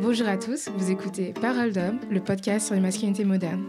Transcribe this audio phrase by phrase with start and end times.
[0.00, 3.64] Bonjour à tous, vous écoutez Parole d'homme, le podcast sur les masculinités modernes.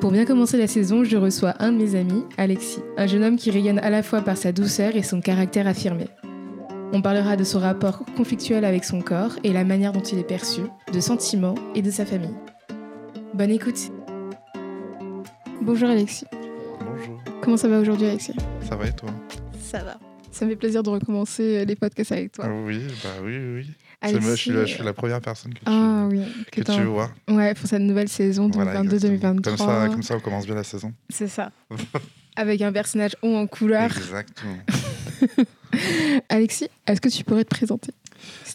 [0.00, 3.36] Pour bien commencer la saison, je reçois un de mes amis, Alexis, un jeune homme
[3.36, 6.06] qui rayonne à la fois par sa douceur et son caractère affirmé.
[6.92, 10.26] On parlera de son rapport conflictuel avec son corps et la manière dont il est
[10.26, 12.34] perçu, de sentiments et de sa famille.
[13.34, 13.90] Bonne écoute
[15.60, 16.24] Bonjour Alexis.
[16.80, 18.34] Bonjour, Comment ça va aujourd'hui Alexis?
[18.68, 19.10] Ça va et toi?
[19.60, 19.98] Ça va.
[20.30, 22.46] Ça me fait plaisir de recommencer les podcasts avec toi.
[22.64, 23.66] Oui, bah oui, oui.
[24.02, 26.82] Moi, je, suis la, je suis la première personne que tu, Ah oui, que tu
[26.84, 27.10] vois.
[27.28, 28.84] Ouais, pour cette nouvelle saison Voilà, 2022-2023.
[28.84, 29.42] exactement.
[29.42, 30.92] Comme ça, comme ça, on commence bien la saison.
[31.10, 31.50] C'est ça.
[32.36, 33.84] Avec un personnage haut en couleur.
[33.96, 34.58] Exactement.
[36.28, 37.92] Alexis, est-ce que tu pourrais te présenter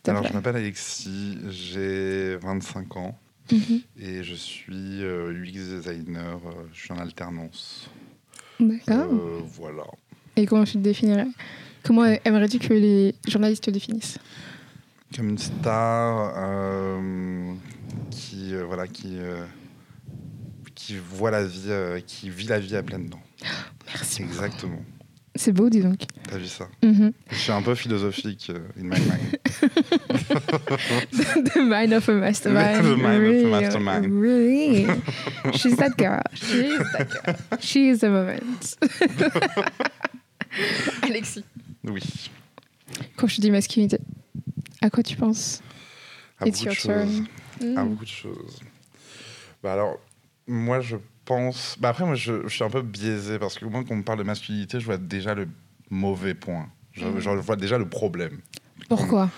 [0.08, 3.18] Alors, je m'appelle Alexis, j'ai 25 ans
[3.52, 3.82] Mhm.
[4.00, 6.40] et je suis euh, UX designer.
[6.46, 7.90] euh, je suis en alternance.
[8.58, 9.12] D'accord.
[9.12, 9.84] Euh, voilà.
[10.38, 11.28] Et comment tu te définirais?
[11.84, 14.18] Comment aimerais-tu que les journalistes te définissent?
[15.16, 17.54] Comme une star euh,
[18.10, 19.46] qui, euh, voilà, qui, euh,
[20.74, 21.70] qui voit la vie,
[22.08, 23.22] qui vit la vie à pleines dents.
[23.88, 24.24] Merci.
[24.24, 24.82] Exactement.
[25.36, 26.00] C'est beau, dis donc.
[26.30, 26.68] T'as vu ça?
[26.84, 27.12] Mhm.
[27.32, 29.40] Je suis un peu philosophique in my mind.
[31.54, 32.84] The mind of a mastermind.
[32.84, 34.06] The mind of a mastermind.
[34.22, 34.88] Really.
[35.54, 36.22] She's that girl.
[36.34, 37.36] She's that girl.
[37.60, 38.78] She is the moment.
[41.04, 41.44] Alexis,
[41.84, 42.02] Oui.
[43.18, 43.98] quand je dis masculinité,
[44.84, 45.62] à quoi tu penses?
[46.40, 47.24] À It's beaucoup de your choses.
[47.62, 47.78] turn.
[47.78, 47.90] À Mm.
[47.90, 48.60] beaucoup de choses.
[49.64, 49.98] Bah alors,
[50.48, 51.78] moi je pense.
[51.80, 54.04] Bah après, moi je, je suis un peu biaisé parce que moi, quand on me
[54.04, 55.48] parle de masculinité, je vois déjà le
[55.90, 56.68] mauvais point.
[56.92, 57.20] Je, Mm.
[57.20, 58.40] je vois déjà le problème.
[58.90, 59.30] Pourquoi?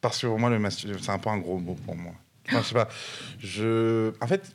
[0.00, 2.14] Parce que pour moi, le masculin, c'est un peu un gros mot pour moi.
[2.48, 2.88] Enfin, je sais pas.
[3.40, 4.12] Je.
[4.22, 4.54] En fait.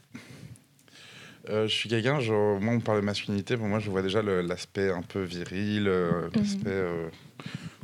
[1.50, 4.02] euh, je suis quelqu'un, genre, moi on me parle de masculinité, pour moi je vois
[4.02, 7.10] déjà l'aspect un peu viril, euh, l'aspect euh,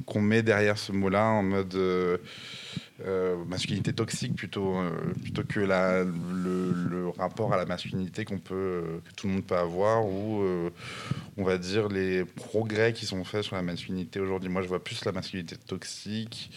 [0.05, 2.17] qu'on met derrière ce mot-là en mode euh,
[3.05, 9.01] euh, masculinité toxique plutôt, euh, plutôt que le, le rapport à la masculinité qu'on peut,
[9.05, 10.43] que tout le monde peut avoir ou
[11.37, 14.49] on va dire les progrès qui sont faits sur la masculinité aujourd'hui.
[14.49, 16.51] Moi je vois plus la masculinité toxique,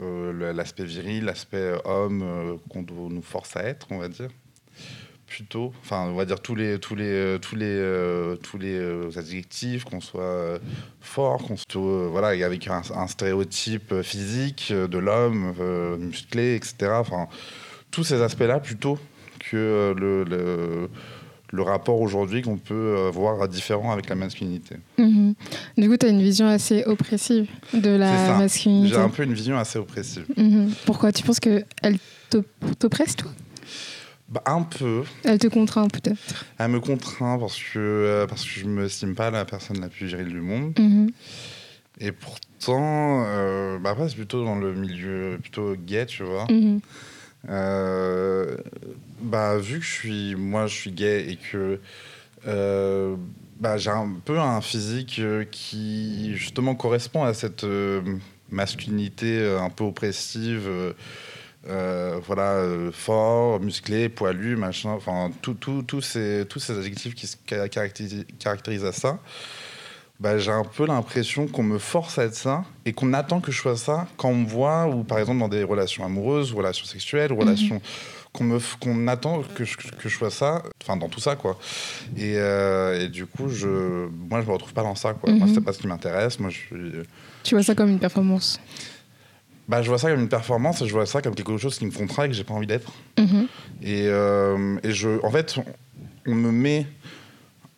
[0.00, 4.30] l'aspect viril, l'aspect homme qu'on nous force à être, on va dire
[5.34, 8.76] plutôt enfin on va dire tous les tous les euh, tous les euh, tous les
[8.78, 10.58] euh, adjectifs qu'on soit euh,
[11.00, 15.54] fort qu'on soit voilà avec un, un stéréotype physique de l'homme
[15.98, 17.26] musclé etc enfin
[17.90, 18.96] tous ces aspects là plutôt
[19.50, 20.88] que le, le
[21.50, 24.74] le rapport aujourd'hui qu'on peut voir différent avec la masculinité.
[24.98, 25.34] Mhm.
[25.78, 28.94] Du coup, tu as une vision assez oppressive de la masculinité.
[28.94, 30.26] J'ai un peu une vision assez oppressive.
[30.36, 30.72] Mhm.
[30.84, 31.12] Pourquoi?
[31.12, 31.64] Tu penses qu'elle
[32.80, 33.30] t'oppresse, toi?
[34.28, 35.04] Bah, un peu.
[35.24, 39.14] Elle te contraint, peut-être Elle me contraint parce que, euh, parce que je me estime
[39.14, 40.72] pas la personne la plus virile du monde.
[40.78, 41.10] Mhm.
[42.00, 46.46] Et pourtant, euh, bah après, c'est plutôt dans le milieu plutôt gay, tu vois.
[46.50, 46.80] Mhm.
[47.50, 48.56] Euh,
[49.20, 51.78] bah, vu que je suis, moi, je suis gay et que
[53.60, 55.20] bah, j'ai un peu un physique
[55.50, 57.66] qui, justement, correspond à cette
[58.50, 60.94] masculinité un peu oppressive.
[61.68, 67.14] Euh, voilà, euh, fort, musclé, poilu, machin, enfin, tout- tout- tous ces, tous ces adjectifs
[67.14, 69.18] qui se ca- caractérisent, caractérisent à ça,
[70.20, 73.50] bah, j'ai un peu l'impression qu'on me force à être ça et qu'on attend que
[73.50, 76.56] je sois ça quand on me voit, ou par exemple dans des relations amoureuses, ou
[76.56, 77.80] relations sexuelles, ou relations.
[78.32, 81.56] Qu'on, me, qu'on attend que je, que je sois ça, enfin dans tout ça quoi.
[82.16, 85.30] Et, euh, et du coup, je, moi je me retrouve pas dans ça quoi.
[85.32, 85.54] Moi Mhm.
[85.54, 86.40] c'est pas ce qui m'intéresse.
[86.40, 86.92] Moi je suis,
[87.44, 88.58] Tu vois ça comme une performance
[89.68, 91.90] bah, je vois ça comme une performance je vois ça comme quelque chose qui me
[91.90, 92.92] contraint et que j'ai pas envie d'être.
[93.18, 93.46] Mhm.
[93.82, 95.64] Et, euh, et je, en fait, on,
[96.32, 96.86] on me met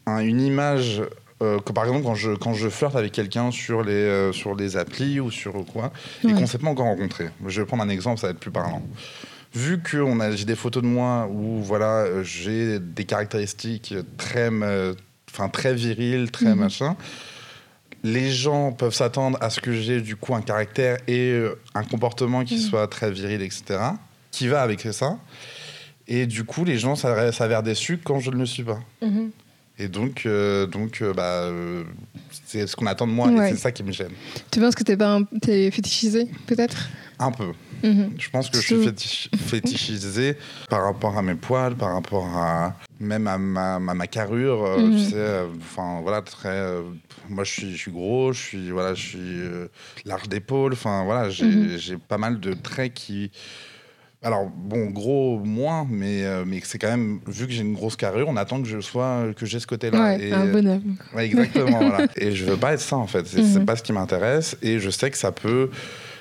[0.07, 1.03] un- une image.
[1.43, 4.55] euh, que par exemple, quand je, quand je flirte avec quelqu'un sur les, euh, sur
[4.55, 5.93] les applis ou sur quoi,
[6.25, 7.27] et qu'on ne s'est pas encore rencontré.
[7.47, 8.81] Je vais prendre un exemple, ça va être plus parlant.
[9.55, 10.03] Vu que
[10.35, 14.95] j'ai des photos de moi où voilà, j'ai des caractéristiques très, euh,
[15.31, 16.59] enfin, très viriles, très Mhm.
[16.61, 16.97] machin,
[18.06, 21.83] les gens peuvent s'attendre à ce que j'ai du coup un caractère et euh, un
[21.83, 22.60] comportement qui Mhm.
[22.60, 23.65] soit très viril, etc.,
[24.31, 25.19] qui va avec ça.
[26.09, 28.78] Et du coup, les gens s'avèrent déçus quand je ne le suis pas.
[29.03, 29.31] Mhm.
[29.78, 31.83] Et donc, euh, donc euh, bah, euh,
[32.47, 33.48] c'est ce qu'on attend de moi Ouais.
[33.51, 34.13] et c'est ça qui me gêne.
[34.51, 36.89] Tu penses que t'es pas un- t'es fétichisé, peut-être?
[37.19, 37.53] Un peu.
[37.83, 38.11] Mhm.
[38.19, 40.37] Je pense que je suis fétiche- fétichisé
[40.69, 44.65] par rapport à mes poils, par rapport à même à ma, ma, ma carrure.
[44.65, 44.93] euh, Mhm.
[44.93, 46.49] Tu sais, euh, enfin voilà, très.
[46.49, 46.83] euh,
[47.28, 49.41] moi, je suis, je suis gros, je suis voilà, je suis
[50.05, 50.73] large d'épaule.
[50.73, 51.77] Enfin voilà, j'ai Mhm.
[51.78, 53.31] j'ai pas mal de traits qui.
[54.22, 58.27] Alors bon, gros moins, mais mais c'est quand même vu que j'ai une grosse carrure,
[58.29, 60.17] on attend que je sois que j'ai ce côté-là.
[60.17, 60.97] Ouais, un bonhomme.
[61.15, 61.79] Ouais, exactement.
[61.87, 62.07] voilà.
[62.17, 63.27] Et je veux pas être ça en fait.
[63.27, 64.57] C'est pas ce qui m'intéresse.
[64.63, 65.71] Et je sais que ça peut.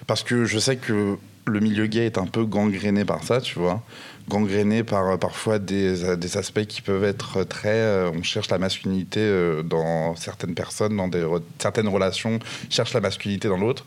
[0.07, 3.59] parce que je sais que le milieu gay est un peu gangréné par ça, tu
[3.59, 3.81] vois.
[4.27, 7.69] Gangréné par euh, parfois des, euh, des aspects qui peuvent être très.
[7.69, 12.39] euh, on cherche la masculinité euh, dans certaines personnes, dans des re- certaines relations,
[12.71, 13.85] cherche la masculinité dans l'autre.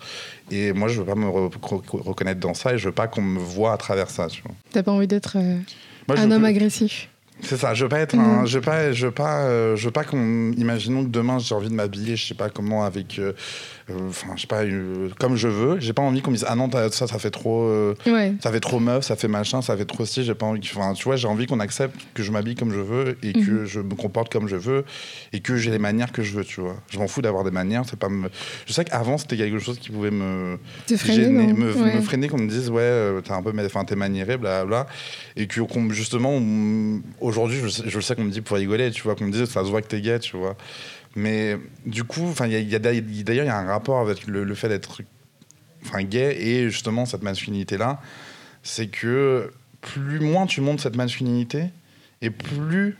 [0.52, 3.08] Et moi, je veux pas me re- re- reconnaître dans ça et je veux pas
[3.08, 4.52] qu'on me voit à travers ça, tu vois.
[4.72, 5.58] T'as pas envie d'être euh,
[6.16, 7.08] un homme veux- agressif.
[7.40, 8.20] C'est ça, je veux pas être Mhm.
[8.42, 8.46] un.
[8.46, 10.52] Je veux pas, je veux pas, euh, je veux pas qu'on.
[10.52, 13.18] Imaginons que demain j'ai envie de m'habiller, je sais pas comment, avec.
[13.18, 13.32] euh,
[14.08, 15.80] Enfin, je sais pas, euh, comme je veux.
[15.80, 17.62] J'ai pas envie qu'on me dise Ah non, ça, ça fait trop.
[17.64, 18.34] euh, Ouais.
[18.42, 20.60] ça fait trop meuf, ça fait machin, ça fait trop si, j'ai pas envie.
[20.74, 23.38] Enfin, tu vois, j'ai envie qu'on accepte que je m'habille comme je veux et que
[23.62, 23.64] Mhm.
[23.66, 24.84] je me comporte comme je veux
[25.32, 26.76] et que j'ai les manières que je veux, tu vois.
[26.90, 28.28] Je m'en fous d'avoir des manières, c'est pas me...
[28.66, 31.94] Je sais qu'avant, c'était quelque chose qui pouvait me Te freiner, gêner, me, Ouais.
[31.96, 34.86] me freiner, qu'on me dise, ouais, euh, t'es un peu, enfin, t'es maniéré, blablabla.
[35.36, 36.38] Et que, justement,
[37.20, 39.44] aujourd'hui, je, sais- je sais qu'on me dit pour rigoler, tu vois, qu'on me dise,
[39.46, 40.56] ça se voit que t'es gay, tu vois.
[41.16, 41.56] Mais
[41.86, 43.02] du coup, enfin, il y a- y a d'ailleurs,
[43.44, 45.00] il y a un rapport avec le, le fait d'être
[46.00, 48.00] gay et justement cette masculinité-là.
[48.62, 49.50] C'est que
[49.80, 51.64] plus moins tu montres cette masculinité
[52.20, 52.96] et plus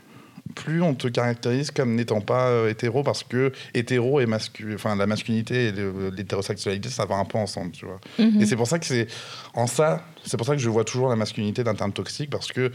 [0.55, 4.95] plus on te caractérise comme n'étant pas euh, hétéro parce que hétéro et mascu enfin
[4.95, 8.41] la masculinité et le- l'hétérosexualité ça va un peu ensemble tu vois Mhm.
[8.41, 9.05] et c'est pour ça que c'est
[9.53, 12.51] en ça c'est pour ça que je vois toujours la masculinité d'un terme toxique parce
[12.51, 12.71] que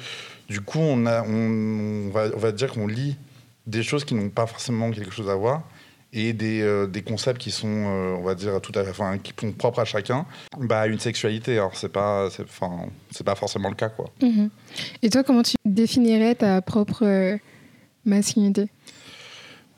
[0.48, 3.16] du coup on a on, on va on va dire qu'on lit
[3.66, 5.62] des choses qui n'ont pas forcément quelque chose à voir
[6.14, 9.19] et des, euh, des concepts qui sont, euh, on va dire, tout à fait, enfin,
[9.19, 10.25] qui sont propres à chacun,
[10.58, 11.55] bah, une sexualité.
[11.55, 14.06] Alors, c'est pas, c'est, enfin, c'est pas forcément le cas, quoi.
[14.22, 14.49] Mhm.
[15.02, 17.37] Et toi, comment tu définirais ta propre euh,
[18.05, 18.69] masculinité?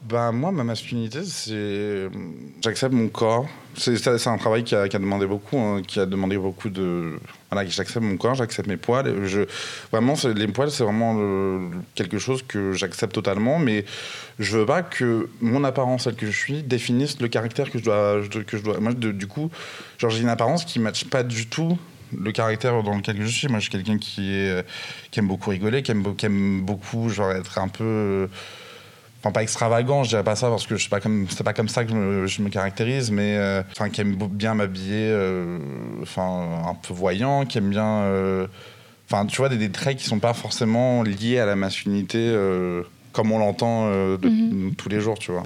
[0.06, 2.08] Bah, moi, ma masculinité, c'est.
[2.62, 3.46] J'accepte mon corps.
[3.74, 7.18] C'est un travail qui a, qui a demandé beaucoup, hein, qui a demandé beaucoup de.
[7.66, 9.26] J'accepte mon corps, j'accepte mes poils.
[9.26, 9.42] Je...
[9.92, 13.84] Vraiment, les poils, c'est vraiment quelque chose que j'accepte totalement, mais
[14.38, 17.84] je veux pas que mon apparence, celle que je suis, définisse le caractère que je
[17.84, 18.20] dois.
[18.46, 18.78] Que je dois...
[18.80, 19.50] Moi, du coup,
[19.98, 21.78] j'ai une apparence qui ne matche pas du tout
[22.16, 23.48] le caractère dans lequel je suis.
[23.48, 24.48] Moi, je suis quelqu'un qui,
[25.10, 28.28] qui aime beaucoup rigoler, qui aime, qui aime beaucoup genre, être un peu.
[29.26, 31.68] Enfin, pas extravagant, je dirais pas ça parce que suis pas comme, c'est pas comme
[31.68, 35.58] ça que je me, je me caractérise, mais euh, enfin, qui aime bien m'habiller, euh,
[36.00, 38.02] enfin, un peu voyant, qui aime bien.
[38.02, 38.46] euh,
[39.10, 42.18] Enfin, tu vois, des, des traits qui sont pas forcément liés à la masculinité
[43.12, 44.74] comme on l'entend Mhm.
[44.76, 45.42] tous les jours, tu vois.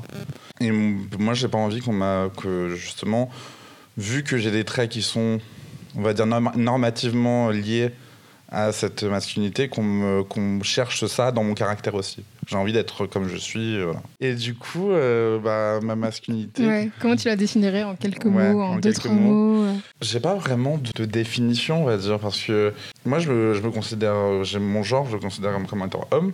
[0.60, 2.28] Et moi, j'ai pas envie qu'on m'a.
[2.36, 3.30] que justement,
[3.96, 5.38] vu que j'ai des traits qui sont,
[5.96, 7.90] on va dire, norma- normativement liés
[8.50, 12.24] à cette masculinité, qu'on qu'on cherche ça dans mon caractère aussi.
[12.50, 13.76] J'ai envie d'être comme je suis.
[13.76, 14.02] euh, voilà.
[14.20, 16.90] Et du coup, euh, bah, ma masculinité, Ouais.
[16.98, 19.32] Comment tu la définirais en quelques Ouais, mots, en, en deux, trois mots.
[19.34, 22.72] mots euh j'ai pas vraiment de, définition, on va dire, parce que
[23.04, 26.32] moi, je me, je me considère, j'ai mon genre, je le considère comme, étant homme.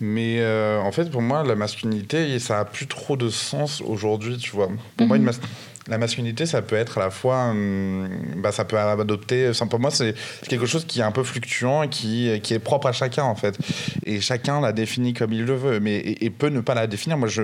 [0.00, 4.36] Mais euh, en fait, pour moi, la masculinité, ça a plus trop de sens aujourd'hui,
[4.36, 4.68] tu vois.
[4.96, 5.22] Pour moi, Mhm.
[5.22, 5.40] une mas-
[5.88, 9.48] la masculinité, ça peut être à la fois, hum, bah, ça peut adopter.
[9.50, 10.14] enfin, pour moi, c'est
[10.48, 13.34] quelque chose qui est un peu fluctuant et qui, qui est propre à chacun, en
[13.34, 13.58] fait.
[14.06, 16.86] Et chacun la définit comme il le veut, mais et, et peut ne pas la
[16.86, 17.18] définir.
[17.18, 17.42] Moi, je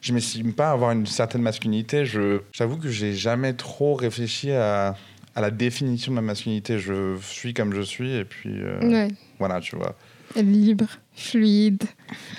[0.00, 2.04] je m'estime pas avoir une certaine masculinité.
[2.06, 4.96] Je j'avoue que j'ai jamais trop réfléchi à
[5.34, 6.78] à la définition de ma masculinité.
[6.78, 9.08] Je suis comme je suis et puis euh, Ouais.
[9.38, 9.94] voilà, tu vois.
[10.36, 11.82] Libre, fluide.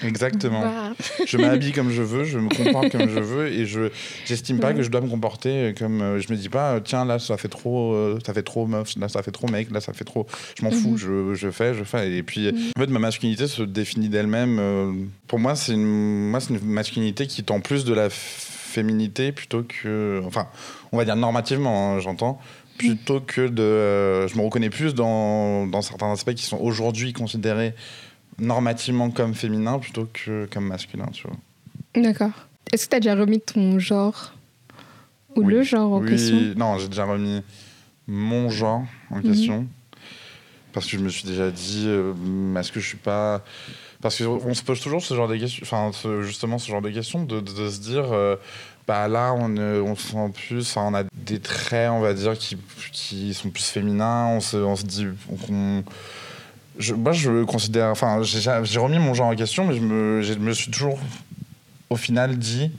[0.04, 0.62] Exactement.
[0.62, 0.94] Bah.
[1.28, 3.90] Je m'habille comme je veux, je me comporte comme je veux et je
[4.26, 4.76] j'estime pas Ouais.
[4.76, 7.48] que je dois me comporter comme euh, je me dis pas tiens là ça fait
[7.48, 10.26] trop euh, ça fait trop meuf là ça fait trop mec là ça fait trop
[10.58, 10.98] je m'en fous Mhm.
[10.98, 12.72] je, je fais je fais et puis Mhm.
[12.78, 14.92] en fait ma masculinité se définit d'elle-même euh,
[15.28, 19.64] pour moi c'est une moi c'est une masculinité qui tend plus de la féminité plutôt
[19.64, 20.48] que enfin
[20.92, 22.40] on va dire normativement hein, j'entends
[22.78, 27.74] plutôt que de je me reconnais plus dans, dans certains aspects qui sont aujourd'hui considérés
[28.40, 31.38] normativement comme féminin plutôt que comme masculin, tu vois.
[32.02, 32.32] D'accord.
[32.72, 34.34] Est-ce que tu as déjà remis ton genre
[35.36, 35.54] ou Oui.
[35.54, 36.38] le genre en oui, question?
[36.58, 37.42] non, j'ai déjà remis
[38.08, 39.24] mon genre en Mhm.
[39.24, 39.68] question
[40.74, 42.14] parce que je me suis déjà dit, euh,
[42.60, 43.44] est-ce que je suis pas
[44.02, 46.90] parce qu'on se pose toujours ce genre de questions, enfin ce- justement ce genre de
[46.90, 48.36] questions de, de- de se dire, euh,
[48.86, 52.38] bah là on, on se sent plus, enfin, on a des traits, on va dire,
[52.38, 52.58] qui,
[52.92, 55.08] qui sont plus féminins, on se, on se dit,
[55.50, 55.84] on-
[56.78, 60.34] je, moi je considère, enfin j'ai remis mon genre en question, mais je me, je
[60.34, 61.00] me suis toujours
[61.90, 62.72] au final dit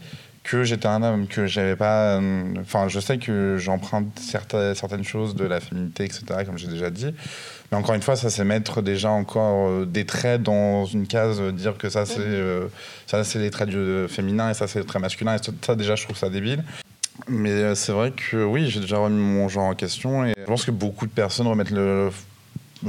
[0.42, 2.18] que j'étais un homme, que j'avais pas.
[2.20, 6.66] euh, Enfin, je sais que j'emprunte certaines, certaines choses de la féminité, etc., comme j'ai
[6.68, 7.14] déjà dit.
[7.72, 11.40] Mais encore une fois, ça, c'est mettre déjà encore euh, des traits dans une case,
[11.40, 12.42] euh, dire que ça, c'est
[13.06, 15.34] ça c'est les traits du euh, féminin et ça, c'est les traits masculins.
[15.36, 16.62] Et ça, déjà, je trouve ça débile.
[17.26, 20.66] Mais c'est vrai que oui, j'ai déjà remis mon genre en question et je pense
[20.66, 22.10] que beaucoup de personnes remettent le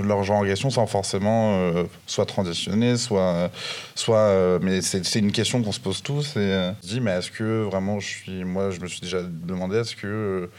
[0.02, 3.50] leur genre en question sans forcément euh, soit transitionner, soit.
[3.96, 6.36] soit euh, mais c'est une question qu'on se pose tous.
[6.36, 8.44] Et euh, je dis, mais est-ce que vraiment je suis.
[8.44, 10.50] Moi, je me suis déjà demandé, est-ce que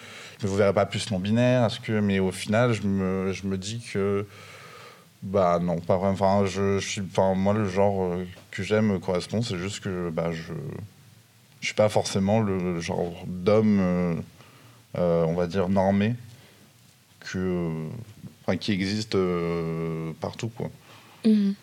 [0.41, 3.47] je ne vous verrais pas plus non-binaire est-ce que, Mais au final, je me, je
[3.47, 4.27] me dis que.
[5.23, 6.13] Bah non, pas vraiment.
[6.13, 8.15] Enfin, je suis, enfin, moi, le genre
[8.51, 10.53] que j'aime correspond, c'est juste que bah, je
[11.61, 14.23] je suis pas forcément le genre d'homme,
[14.95, 16.15] on va dire, normé
[17.33, 17.89] que
[18.47, 20.71] enfin, qui existe euh, partout, quoi.
[21.25, 21.55] Mhm.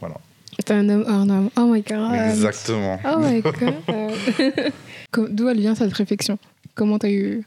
[0.00, 0.16] Voilà.
[0.64, 1.50] T'es un homme hors norme.
[1.58, 2.14] Oh my god.
[2.30, 3.00] Exactement.
[3.04, 3.40] Oh my
[5.12, 5.30] god.
[5.30, 6.38] D'où elle vient cette réflexion?
[6.74, 7.44] Comment t'as eu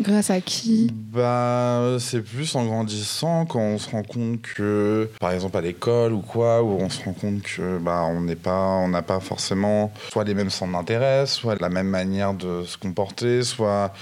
[0.00, 0.90] Grâce à qui?
[0.92, 6.12] Bah, c'est plus en grandissant quand on se rend compte que, par exemple à l'école
[6.12, 9.20] ou quoi, où on se rend compte que bah on n'est pas, on n'a pas
[9.20, 13.92] forcément soit les mêmes centres d'intérêt, soit la même manière de se comporter, soit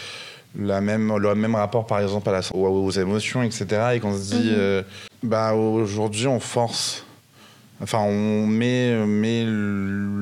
[0.59, 3.67] la même, le même rapport par exemple à la, aux, émotions, etc.
[3.95, 4.57] Et qu'on se dit, mhm.
[4.57, 4.83] euh,
[5.23, 7.05] bah aujourd'hui on force,
[7.83, 9.47] enfin on met, met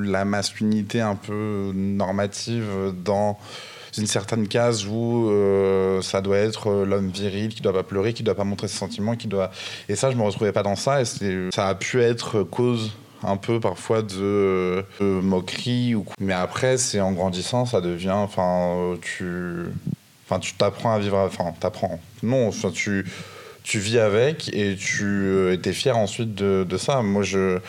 [0.09, 3.37] la masculinité un peu normative dans
[3.97, 8.23] une certaine case où euh, ça doit être l'homme viril qui doit pas pleurer, qui
[8.23, 9.51] doit pas montrer ses sentiments, qui doit.
[9.89, 11.01] Et ça, je me retrouvais pas dans ça.
[11.01, 12.91] Et ça a pu être cause
[13.23, 15.95] un peu parfois de, de moquerie.
[15.95, 16.05] Ou...
[16.19, 18.11] Mais après, c'est en grandissant, ça devient.
[18.11, 19.65] Enfin, tu
[20.31, 21.17] Enfin, tu t'apprends à vivre.
[21.17, 21.99] Enfin, t'apprends.
[22.23, 23.05] Non, enfin, tu,
[23.63, 27.01] tu vis avec et tu euh, étais fier ensuite de, de, ça.
[27.01, 27.59] Moi, je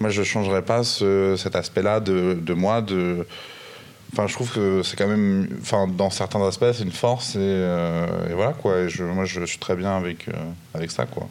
[0.00, 2.84] moi, je changerais pas ce, cet aspect-là de, de, moi.
[4.12, 5.48] Enfin, je trouve que c'est quand même.
[5.62, 8.80] Enfin, dans certains aspects, c'est une force et, euh, voilà quoi.
[8.80, 10.32] Et je, moi, je suis très bien avec, euh,
[10.74, 11.26] avec ça quoi.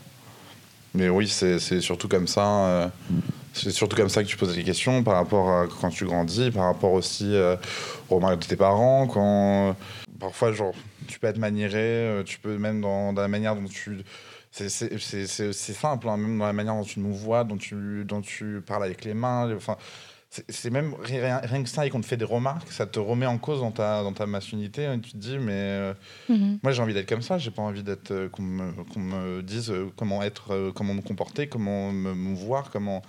[0.95, 2.91] Mais oui, c'est surtout comme ça.
[3.53, 6.49] c'est surtout comme ça que tu poses les questions par rapport à quand tu grandis,
[6.49, 7.35] par rapport aussi
[8.09, 9.75] aux mariage de tes parents, quand
[10.19, 10.73] parfois, genre,
[11.07, 13.99] tu peux être maniéré, euh, tu peux même dans, dans la manière dont tu.
[14.51, 14.69] C'est
[15.73, 18.83] simple, hein, même dans la manière dont tu nous vois, dont tu, dont tu parles
[18.83, 19.53] avec les mains.
[19.55, 19.77] Enfin,
[20.47, 23.25] c'est même rien, rien, que ça, et qu'on te fait des remarques, ça te remet
[23.25, 24.91] en cause dans ta, dans ta masculinité.
[24.91, 25.93] Et tu te dis, mais euh,
[26.29, 26.59] mhm.
[26.63, 29.71] moi j'ai envie d'être comme ça, j'ai pas envie d'être euh, qu'on me, me, dise
[29.95, 33.01] comment être, comment me comporter, comment me, me, voir, comment.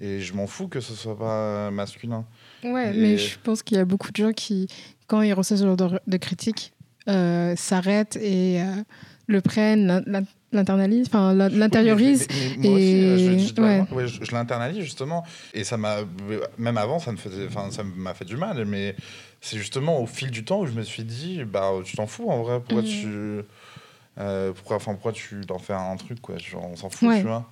[0.00, 2.24] Et je m'en fous que ce soit pas masculin.
[2.62, 4.68] Ouais, mais je pense qu'il y a beaucoup de gens qui,
[5.06, 5.76] quand ils reçoivent ce genre
[6.06, 6.72] de, critiques,
[7.08, 8.82] euh, s'arrêtent et euh,
[9.26, 10.04] le prennent,
[10.52, 12.26] l'internalisent, enfin l'intériorisent.
[12.62, 13.38] et...
[13.38, 15.24] je, je, l'internalise justement.
[15.54, 15.98] Et ça m'a,
[16.58, 18.64] même avant, ça me faisait, enfin, ça m'a fait du mal.
[18.66, 18.96] Mais
[19.40, 22.28] c'est justement au fil du temps où je me suis dit, bah, tu t'en fous
[22.28, 22.86] en vrai, pourquoi mmh.
[22.86, 23.40] tu,
[24.18, 26.38] euh, pourquoi, enfin, pourquoi tu t'en fais un truc, quoi.
[26.38, 27.50] Genre, on s'en fout, tu vois.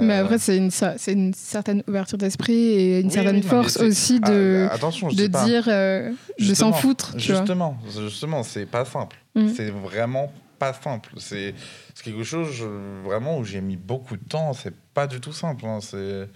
[0.00, 4.68] Mais après, c'est une, c'est une certaine ouverture d'esprit et une certaine force aussi de,
[4.70, 7.12] ah, de dire euh, de s'en foutre.
[7.18, 9.16] Justement, justement, c'est pas simple.
[9.34, 9.48] Mm.
[9.54, 11.10] C'est vraiment pas simple.
[11.18, 11.54] C'est
[12.02, 12.64] quelque chose
[13.04, 14.52] vraiment où j'ai mis beaucoup de temps.
[14.52, 15.66] C'est pas du tout simple.
[15.66, 15.80] Hein.
[15.80, 16.28] C'est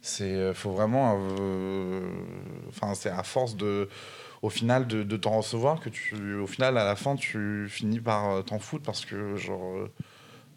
[0.00, 2.08] c'est euh, faut vraiment euh,
[2.68, 3.88] enfin c'est à force de
[4.42, 7.98] au final de, de t'en recevoir que tu au final à la fin tu finis
[7.98, 9.88] par t'en foutre parce que genre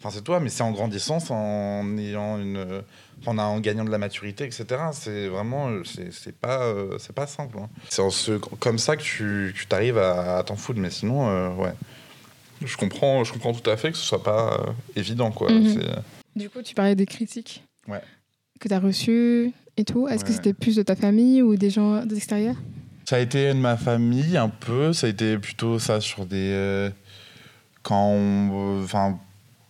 [0.02, 2.82] Enfin, c'est toi, mais c'est en grandissant, en ayant une,
[3.24, 4.64] en, en gagnant de la maturité, etc.
[4.92, 7.58] C'est vraiment, c'est pas, euh, c'est pas simple.
[7.58, 7.68] Hein.
[7.88, 11.72] C'est ce, comme ça que tu, tu arrives à, t'en foutre, mais sinon, euh, ouais.
[12.64, 15.52] Je comprends, je comprends tout à fait que ce soit pas euh, évident, quoi.
[15.52, 15.82] Mhm.
[16.34, 18.00] Du coup, tu parlais des critiques ouais.
[18.58, 20.08] que tu as reçues et tout.
[20.08, 22.56] Est-ce que c'était plus de ta famille ou des gens de l'extérieur?
[23.04, 24.92] Ça a été de ma famille un peu.
[24.92, 26.90] Ça a été plutôt ça sur des
[27.82, 29.18] quand on, enfin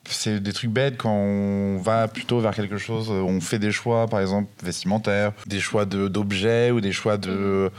[0.04, 4.06] c'est des trucs bêtes quand on va plutôt vers quelque chose, on fait des choix,
[4.06, 7.70] par exemple, vestimentaires, des choix d'objets ou des choix de.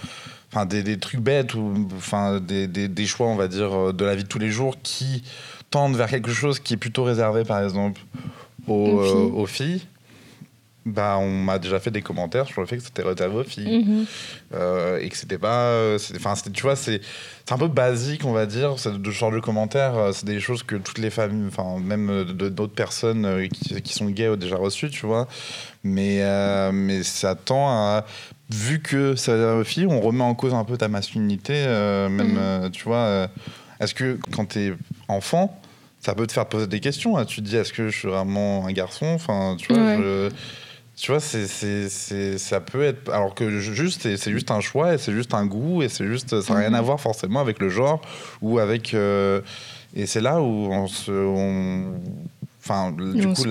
[0.51, 4.05] Enfin, des, des trucs bêtes ou enfin, des, des, des, choix, on va dire, de
[4.05, 5.23] la vie de tous les jours qui
[5.71, 7.99] tendent vers quelque chose qui est plutôt réservé, par exemple,
[8.67, 9.81] aux, aux filles
[10.85, 14.05] bah, on m'a déjà fait des commentaires sur le fait que c'était aux filles mhm.
[14.53, 16.99] euh, et que c'était pas euh, enfin tu vois c'est
[17.49, 20.75] un peu basique on va dire ce genre de commentaires euh, c'est des choses que
[20.75, 25.05] toutes les familles enfin même d'autres personnes qui, qui, sont gays ont déjà reçues tu
[25.05, 25.29] vois
[25.85, 26.21] mais
[26.73, 28.05] mais ça tend à
[28.49, 31.65] vu que c'est filles on remet en cause un peu ta masculinité
[32.09, 32.71] même mhm.
[32.71, 33.29] tu vois
[33.79, 34.73] est-ce que quand t'es
[35.07, 35.61] enfant
[36.03, 37.17] ça peut te faire poser des questions.
[37.17, 37.23] Hein.
[37.23, 39.05] Tu te dis, est-ce que je suis vraiment un garçon?
[39.05, 40.29] Enfin, tu vois, je,
[40.95, 43.09] tu vois, c'est, c'est, ça peut être.
[43.11, 46.41] Alors que juste, c'est juste un choix et c'est juste un goût et c'est juste.
[46.41, 46.85] Ça n'a rien à mhm.
[46.85, 48.01] voir forcément avec le genre
[48.41, 48.93] ou avec.
[48.93, 49.41] Euh,
[49.95, 51.11] et c'est là où on se.
[52.59, 53.43] enfin, du coup,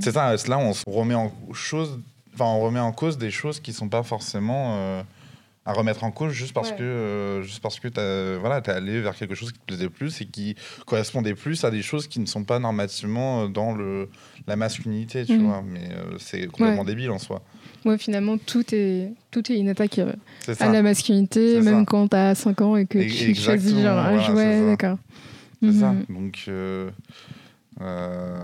[0.00, 0.34] c'est ça.
[0.48, 2.00] Là, on se remet en chose.
[2.34, 4.76] Enfin, on remet en cause des choses qui sont pas forcément.
[4.76, 5.02] Euh,
[5.68, 6.76] à remettre en cause juste parce Ouais.
[6.78, 9.90] que euh, juste parce que t'as voilà t'es allé vers quelque chose qui te plaisait
[9.90, 10.56] plus et qui
[10.86, 14.08] correspondait plus à des choses qui ne sont pas normativement euh, dans le
[14.46, 15.44] la masculinité tu Mhm.
[15.46, 16.86] vois mais euh, c'est complètement Ouais.
[16.86, 17.42] débile en soi
[17.84, 20.12] Ouais, finalement, tout est, tout est une attaque euh,
[20.58, 21.84] à la masculinité, même ça.
[21.86, 24.98] quand t'as 5 ans et que Et- tu choisis genre un voilà, d'accord.
[25.62, 26.04] c'est ça Mhm.
[26.08, 26.44] donc
[27.80, 28.40] euh,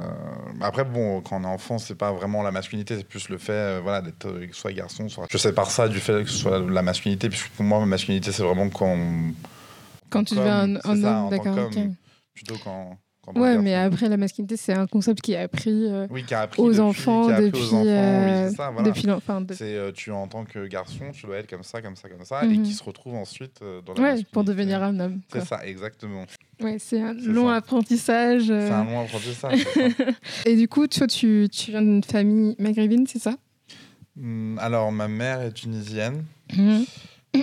[0.60, 3.52] après bon quand on est enfant c'est pas vraiment la masculinité c'est plus le fait
[3.52, 6.60] euh, voilà d'être euh, soit garçon soit je sépare ça du fait que ce soit
[6.60, 8.96] la masculinité puisque pour moi ma masculinité c'est vraiment quand
[10.10, 11.70] Quand tu deviens un, homme, d'accord.
[12.32, 12.96] plutôt quand,
[13.34, 16.40] Ouais, mais après, la masculinité, c'est un concept qui est appris euh, Oui, qui a
[16.42, 18.88] appris aux depuis, enfants appris depuis, aux enfants, euh, oui, c'est ça, voilà.
[18.88, 19.40] depuis l'enfant.
[19.40, 22.08] de- C'est euh, tu en tant que garçon, tu dois être comme ça, comme ça,
[22.08, 22.62] comme ça, et Mhm.
[22.62, 25.20] qui se retrouve ensuite euh, dans la Ouais, pour devenir un homme.
[25.32, 26.26] C'est ça, exactement.
[26.60, 28.50] Ouais, c'est un long apprentissage.
[28.50, 28.68] euh.
[28.68, 29.64] C'est un long apprentissage.
[30.46, 33.34] Et du coup, toi, tu, tu viens d'une famille maghrébine, c'est ça?
[34.20, 36.24] Hum, Alors, ma mère est tunisienne
[36.56, 36.84] Mhm.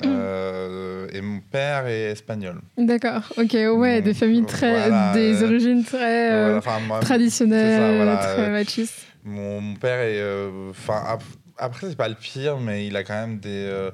[0.06, 2.62] Euh, et mon père est espagnol.
[2.78, 4.70] D'accord, ok, ouais, Donc, des familles très.
[4.70, 9.08] voilà, des euh, origines très euh, Voilà, moi, traditionnelles, c'est ça, voilà, très euh, machistes.
[9.24, 10.20] Mon, mon père est.
[10.20, 11.24] euh, Enfin, ap-
[11.58, 13.92] après, c'est pas le pire, mais il a quand même des, euh,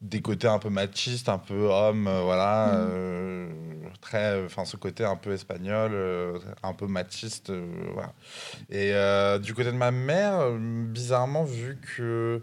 [0.00, 2.74] des côtés un peu machistes, un peu homme, euh, voilà.
[2.74, 3.48] Euh,
[4.00, 4.44] très.
[4.44, 8.12] Enfin, ce côté un peu espagnol, euh, un peu machiste, euh, voilà.
[8.70, 12.42] Et euh, du côté de ma mère, euh, bizarrement, vu que.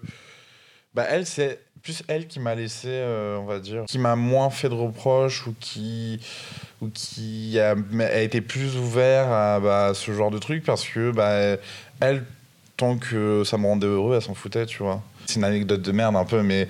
[0.95, 4.49] Bah, elle, c'est plus elle qui m'a laissé, euh, on va dire, qui m'a moins
[4.49, 6.19] fait de reproches ou qui,
[6.81, 11.11] ou qui a, a été plus ouvert à bah, ce genre de truc parce que
[11.11, 11.57] bah,
[11.99, 12.25] elle,
[12.77, 15.01] tant que ça me rendait heureux, elle s'en foutait, tu vois.
[15.25, 16.67] C'est une anecdote de merde un peu, mais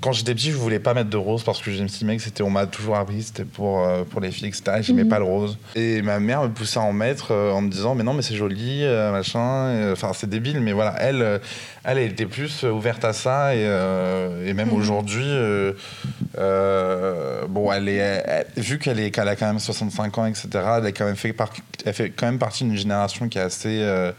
[0.00, 2.50] quand j'étais petit, je voulais pas mettre de rose parce que j'estimais que c'était, on
[2.50, 4.62] m'a toujours appris, c'était pour, euh, pour les filles, etc.
[4.78, 5.08] Et j'aimais Mhm.
[5.10, 5.58] pas le rose.
[5.74, 8.22] Et ma mère me poussait à en mettre euh, en me disant, mais non, mais
[8.22, 9.92] c'est joli, euh, machin.
[9.92, 11.40] Enfin, c'est débile, mais voilà, elle,
[11.84, 13.54] elle, elle était plus ouverte à ça.
[13.54, 13.60] Et,
[14.46, 14.74] et même Mhm.
[14.74, 15.26] aujourd'hui,
[17.48, 20.86] bon, elle est, elle- vu qu'elle est, qu'elle a quand même 65 ans, etc., elle,
[20.86, 21.52] a quand même fait, par-
[21.84, 24.10] elle fait quand même partie d'une génération qui est assez.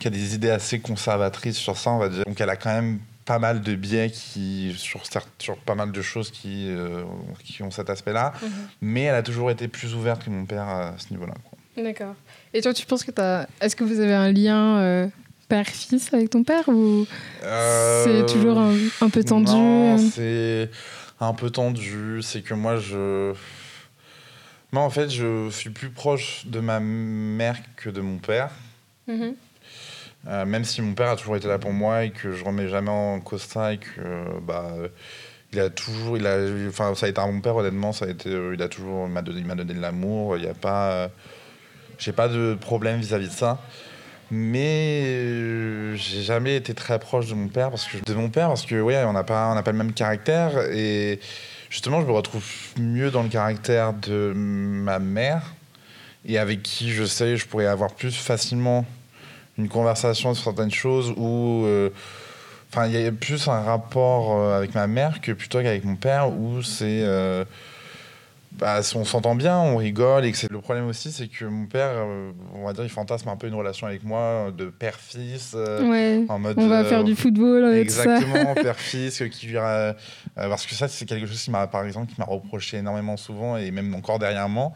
[0.00, 2.24] qui a des idées assez conservatrices sur ça, on va dire.
[2.26, 5.92] Donc elle a quand même pas mal de biais qui, sur, certes- sur pas mal
[5.92, 7.04] de choses qui, euh,
[7.44, 8.32] qui ont cet aspect-là,
[8.80, 11.34] mais elle a toujours été plus ouverte que mon père à ce niveau-là.
[11.76, 12.14] D'accord.
[12.52, 13.46] Et toi, tu penses que t'as.
[13.60, 15.08] Est-ce que vous avez un lien euh,
[15.48, 17.06] père-fils avec ton père ou
[17.42, 20.70] Euh, c'est toujours un, un peu tendu Non, euh c'est
[21.20, 22.20] un peu tendu.
[22.22, 23.32] C'est que moi, je.
[24.70, 28.50] Moi, en fait, je suis plus proche de ma mère que de mon père.
[29.08, 29.34] Mhm.
[30.26, 32.68] Euh, même si mon père a toujours été là pour moi et que je remets
[32.68, 34.72] jamais en cause ça et que bah
[35.52, 38.08] il a toujours il a enfin ça a été un bon père honnêtement ça a
[38.08, 40.92] été euh, il a toujours m'a donné m'a donné de l'amour il y a pas
[40.92, 41.08] euh,
[41.98, 43.60] j'ai pas de problème vis-à-vis de ça.
[44.30, 48.64] Mais j'ai jamais été très proche de mon père parce que de mon père parce
[48.64, 51.20] que ouais on n'a pas on n'a pas le même caractère et
[51.68, 52.44] justement je me retrouve
[52.80, 55.54] mieux dans le caractère de ma mère
[56.24, 58.86] et avec qui je sais je pourrais avoir plus facilement
[59.58, 61.90] une conversation sur certaines choses où euh,
[62.72, 65.96] enfin il y a plus un rapport euh, avec ma mère que plutôt qu'avec mon
[65.96, 67.44] père où c'est euh,
[68.58, 71.90] bah, on s'entend bien, on rigole et que le problème aussi, c'est que mon père,
[71.92, 75.88] euh, on va dire, il fantasme un peu une relation avec moi de père-fils, euh,
[75.90, 76.24] Ouais.
[76.28, 76.56] en mode.
[76.58, 78.04] On va faire du football avec ça.
[78.04, 79.48] Exactement, père-fils, euh, qui
[80.36, 83.56] parce que ça, c'est quelque chose qui m'a, par exemple, qui m'a reproché énormément souvent
[83.56, 84.72] et même encore dernièrement.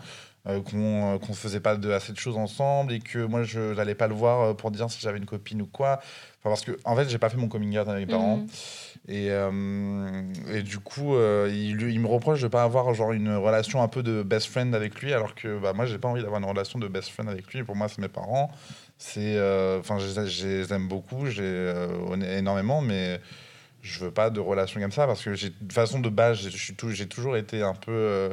[0.48, 3.74] Euh, qu'on euh, qu'on faisait pas de, assez de choses ensemble et que moi je
[3.74, 5.98] n'allais pas le voir euh, pour dire si j'avais une copine ou quoi.
[6.40, 8.36] Enfin, parce que en fait j'ai pas fait mon coming out avec mes parents.
[8.38, 8.46] Mhm.
[9.08, 10.22] et, euh,
[10.54, 14.02] et du coup euh, il, me reproche de pas avoir genre une relation un peu
[14.02, 16.78] de best friend avec lui alors que bah, moi j'ai pas envie d'avoir une relation
[16.78, 17.62] de best friend avec lui.
[17.64, 18.50] Pour moi c'est mes parents.
[18.96, 21.74] C'est euh, enfin je, les- aime beaucoup j'ai
[22.36, 23.20] énormément mais
[23.82, 27.06] je veux pas de relation comme ça parce que j'ai de façon de base j'ai-
[27.06, 28.30] toujours été un peu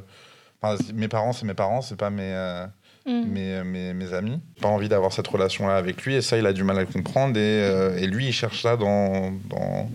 [0.62, 2.66] enfin, mes parents c'est mes parents c'est pas mes euh,
[3.08, 3.30] Mhm.
[3.32, 4.40] mes, mes, mes amis.
[4.60, 6.88] Pas envie d'avoir cette relation-là avec lui, et ça, il a du mal à le
[6.88, 7.38] comprendre.
[7.38, 9.88] Et, euh, et lui, il cherche ça dans, dans,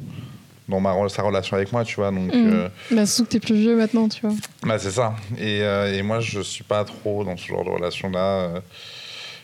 [0.68, 2.12] dans ma, sa relation avec moi, tu vois.
[2.12, 2.46] Donc, Mhm.
[2.52, 4.36] euh, Bah, surtout que t'es plus vieux maintenant, tu vois.
[4.62, 5.16] bah, c'est ça.
[5.38, 8.20] Et, euh, et moi, je suis pas trop dans ce genre de relation-là.
[8.20, 8.60] euh.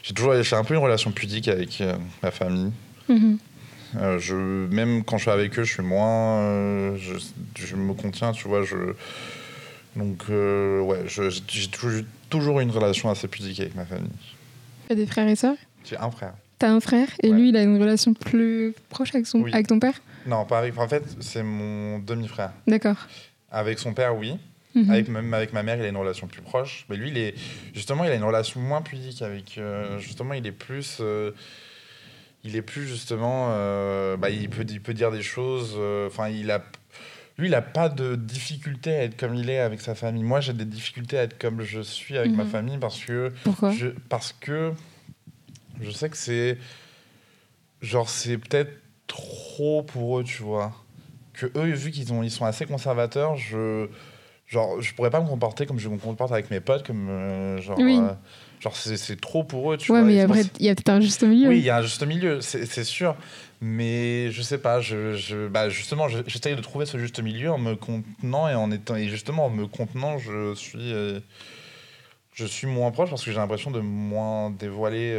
[0.05, 2.71] J'ai toujours j'ai un peu une relation pudique avec euh, ma famille.
[3.09, 3.39] Mhm.
[3.97, 6.39] Euh, je, même quand je suis avec eux, je suis moins.
[6.43, 7.15] euh, je,
[7.57, 8.63] je me contiens, tu vois.
[8.63, 8.77] Je,
[9.97, 11.31] donc, euh, ouais, j'ai
[11.69, 14.11] toujours, toujours eu une relation assez pudique avec ma famille.
[14.89, 15.57] T'as des frères et sœurs?
[15.85, 16.35] J'ai un frère.
[16.59, 17.09] T'as un frère?
[17.23, 17.37] Et Ouais.
[17.37, 19.41] lui, il a une relation plus proche avec, son...
[19.41, 19.53] Oui.
[19.53, 20.01] avec ton père?
[20.27, 20.77] Non, pas avec.
[20.79, 22.53] En fait, c'est mon demi-frère.
[22.67, 22.97] D'accord.
[23.51, 24.37] Avec son père, oui.
[24.75, 24.91] Mhm.
[24.91, 26.85] Avec, même avec ma mère, il a une relation plus proche.
[26.91, 27.35] Mais lui, il est,
[27.75, 29.57] justement, il a une relation moins pudique avec.
[29.59, 30.99] euh, justement, il est plus.
[31.01, 31.31] euh,
[32.45, 33.49] il est plus, justement.
[33.51, 35.77] euh, bah, il, peut, il peut dire des choses.
[36.07, 36.63] Enfin, il a.
[37.39, 40.23] lui, il a pas de difficulté à être comme il est avec sa famille.
[40.23, 42.49] Moi, j'ai des difficultés à être comme je suis avec ma Mhm.
[42.51, 44.73] famille parce que Pourquoi je, parce que
[45.81, 46.57] je sais que c'est
[47.83, 48.73] genre c'est peut-être
[49.07, 50.73] trop pour eux, tu vois.
[51.35, 53.89] Que eux, vu qu'ils ont ils sont assez conservateurs, je
[54.47, 57.61] genre je pourrais pas me comporter comme je me comporte avec mes potes, comme euh,
[57.61, 57.99] genre Oui.
[58.01, 58.13] euh,
[58.61, 60.07] genre c'est trop pour eux, tu Ouais, vois.
[60.09, 61.49] mais après, il y a peut-être un juste milieu.
[61.49, 63.17] oui, il y a un juste milieu, c'est sûr.
[63.63, 67.51] Mais je sais pas, je, je, bah justement, je- j'essaye de trouver ce juste milieu
[67.51, 68.97] en me contenant et en étant.
[68.97, 70.93] Et justement, en me contenant, je suis.
[70.93, 71.21] euh,
[72.35, 75.17] je suis moins proche parce que j'ai l'impression de moins dévoiler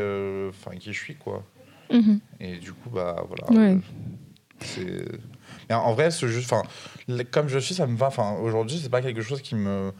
[0.49, 1.43] enfin qui je suis, quoi.
[1.91, 2.19] Mhm.
[2.39, 3.59] Et du coup, bah voilà.
[3.59, 3.77] Ouais.
[4.59, 5.03] c'est.
[5.69, 6.53] Mais en vrai, juste.
[7.31, 8.07] Comme je suis, ça me va.
[8.07, 9.91] Enfin, aujourd'hui, c'est pas quelque chose qui me.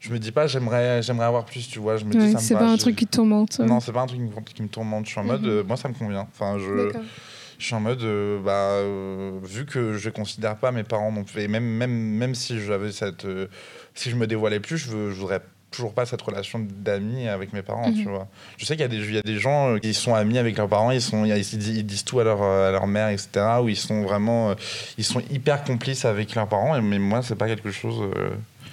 [0.00, 1.96] Je me dis pas, j'aimerais j'aimerais avoir plus, tu vois.
[1.96, 3.60] Je me dis, Ouais, ça c'est va, pas un truc qui te tourmente.
[3.60, 4.20] Non, c'est pas un truc
[4.52, 5.06] qui me, tourmente.
[5.06, 5.48] Je suis en mode, Mhm.
[5.48, 6.26] euh, moi, ça me convient.
[6.32, 6.90] Enfin, je.
[7.58, 8.50] Je suis en mode, euh, bah,
[8.80, 12.58] euh, vu que je considère pas mes parents non plus, et même, même, même si
[12.60, 13.24] j'avais cette.
[13.24, 13.46] euh,
[13.94, 15.40] si je me dévoilais plus, je, veux, je voudrais
[15.72, 17.94] toujours pas cette relation d'amis avec mes parents, Mhm.
[18.02, 18.28] tu vois.
[18.58, 20.38] Je sais qu'il y, a des- il y a des gens euh, qui sont amis
[20.38, 22.86] avec leurs parents, ils, sont, ils, disent, ils disent tout à leur, euh, à leur
[22.86, 23.30] mère, etc.,
[23.62, 24.50] où ils sont vraiment.
[24.50, 24.54] euh,
[24.98, 28.08] ils sont hyper complices avec leurs parents, mais moi, c'est pas quelque chose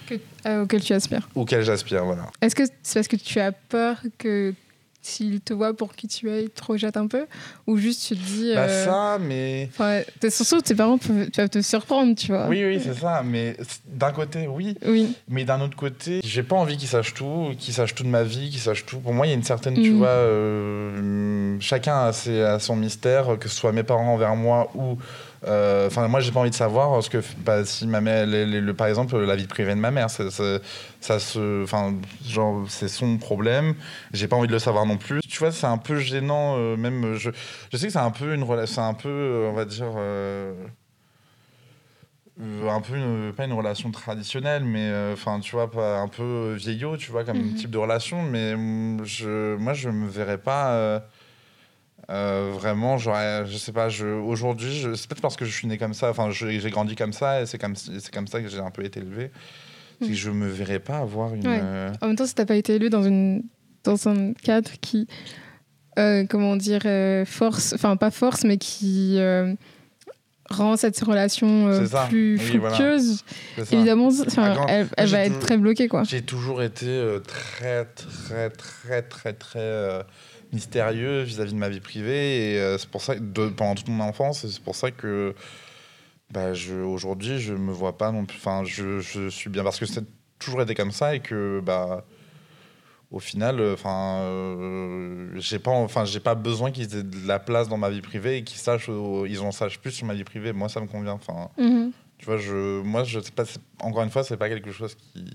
[0.08, 0.16] Que-
[0.48, 1.28] euh, auquel tu aspires.
[1.36, 2.26] auquel j'aspire, voilà.
[2.42, 4.54] Est-ce que c'est parce que tu as peur que
[5.02, 7.26] s'il te voit pour qui tu es, il te rejette un peu
[7.68, 8.52] Ou juste tu te dis.
[8.54, 9.70] Bah, euh, ça, mais.
[9.74, 10.02] Enfin,
[10.60, 12.48] que tes parents peuvent, peuvent te surprendre, tu vois.
[12.48, 13.56] Oui, oui, c'est ça, mais
[13.88, 14.76] d'un côté, oui.
[14.86, 15.14] Oui.
[15.30, 18.24] Mais d'un autre côté, j'ai pas envie qu'ils sachent tout, qu'ils sachent tout de ma
[18.24, 19.00] vie, qu'ils sachent tout.
[19.00, 19.98] Pour moi, il y a une certaine, tu Mhm.
[19.98, 24.72] vois, euh, chacun a, ses- a son mystère, que ce soit mes parents envers moi
[24.76, 24.98] ou.
[25.48, 28.46] Euh, Enfin, moi, j'ai pas envie de savoir parce que, bah, si ma mère, le,
[28.46, 30.30] le- le- par exemple, la vie privée de ma mère, ça
[31.20, 33.76] se, enfin, genre, c'est son problème.
[34.14, 35.22] J'ai pas envie de le savoir non plus.
[35.22, 37.16] Tu vois, c'est un peu gênant, euh, même.
[37.16, 37.30] Je,
[37.72, 39.94] je sais que c'est un peu une relation, un peu, euh, on va dire.
[39.98, 40.54] euh,
[42.42, 46.08] euh, un peu une- pas une relation traditionnelle mais euh, enfin tu vois pas un
[46.08, 47.54] peu vieillot tu vois comme Mhm.
[47.54, 51.02] type de relation mais mm, je moi je me verrais pas
[52.10, 55.78] euh, vraiment euh, je sais pas je aujourd'hui c'est peut-être parce que je suis né
[55.78, 58.60] comme ça enfin j'ai grandi comme ça et c'est comme c'est comme ça que j'ai
[58.60, 59.32] un peu été élevé
[60.02, 60.16] c'est que Mhm.
[60.18, 61.60] je me verrais pas avoir une Ouais.
[61.62, 63.44] euh, En même temps, si t'as pas été élu dans, une,
[63.84, 65.08] dans un cadre qui,
[66.00, 66.84] euh, comment dire,
[67.28, 69.20] force, enfin pas force, mais qui
[70.50, 71.70] rend cette relation
[72.10, 73.24] plus Oui, fructueuse,
[73.72, 76.04] évidemment, quand- elle, va être toujours- très bloquée, quoi.
[76.06, 80.00] J'ai toujours été très, très, très, très, très
[80.54, 82.54] mystérieux vis-à-vis de ma vie privée.
[82.54, 85.36] Et euh, c'est pour ça que, de- pendant toute mon enfance, c'est pour ça que
[86.32, 88.38] bah, je, aujourd'hui, je me vois pas non plus.
[88.38, 90.04] Enfin, je, je suis bien parce que c'est
[90.40, 92.06] toujours été comme ça et que, bah,
[93.12, 97.40] au final, euh, enfin, euh, j'ai pas, enfin, j'ai pas besoin qu'ils aient de la
[97.40, 100.14] place dans ma vie privée et qu'ils sachent, euh, ils en sachent plus sur ma
[100.14, 100.54] vie privée.
[100.54, 101.14] Moi, ça me convient.
[101.14, 101.92] Enfin, Mhm.
[102.20, 103.46] tu vois, je, moi, je sais pas.
[103.82, 105.26] Encore une fois, c'est pas quelque chose qui.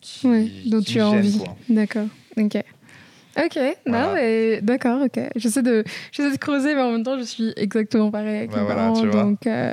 [0.00, 1.38] qui Oui, dont qui tu as envie.
[1.68, 2.08] D'accord.
[2.36, 2.58] Ok.
[3.36, 4.14] Ok, non, Voilà.
[4.14, 5.18] mais d'accord, ok.
[5.36, 8.58] J'essaie de, j'essaie de creuser, mais en même temps, je suis exactement pareil avec Bah
[8.58, 9.00] mes voilà, parents.
[9.00, 9.22] tu vois.
[9.22, 9.72] donc, euh,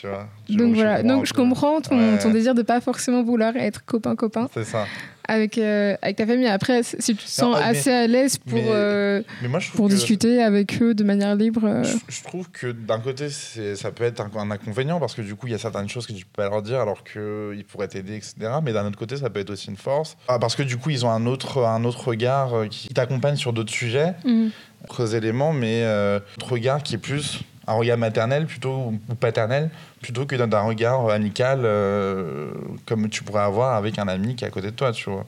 [0.00, 1.02] Tu vois, donc voilà.
[1.04, 2.18] Donc je comprends ton, Ouais.
[2.18, 4.86] ton désir de pas forcément vouloir être copain-copain C'est ça.
[5.28, 6.46] Avec, euh, avec ta famille.
[6.48, 9.88] Après, si tu te sens mais- assez à l'aise pour, mais- euh, Mais moi, pour
[9.88, 11.60] discuter avec eux de manière libre.
[11.64, 15.22] euh, Je, je trouve que d'un côté, ça peut être un, un inconvénient parce que
[15.22, 17.64] du coup, il y a certaines choses que tu peux pas leur dire alors qu'ils
[17.68, 18.34] pourraient t'aider, etc.
[18.62, 20.16] Mais d'un autre côté, ça peut être aussi une force.
[20.26, 23.52] Ah, Parce que du coup, ils ont un autre, un autre regard qui t'accompagne sur
[23.52, 24.14] d'autres sujets,
[24.82, 29.68] d'autres éléments, mais un autre regard qui est plus un regard maternel plutôt ou paternel
[30.00, 32.50] plutôt que d'un regard amical euh,
[32.86, 35.26] comme tu pourrais avoir avec un ami qui est à côté de toi, tu vois.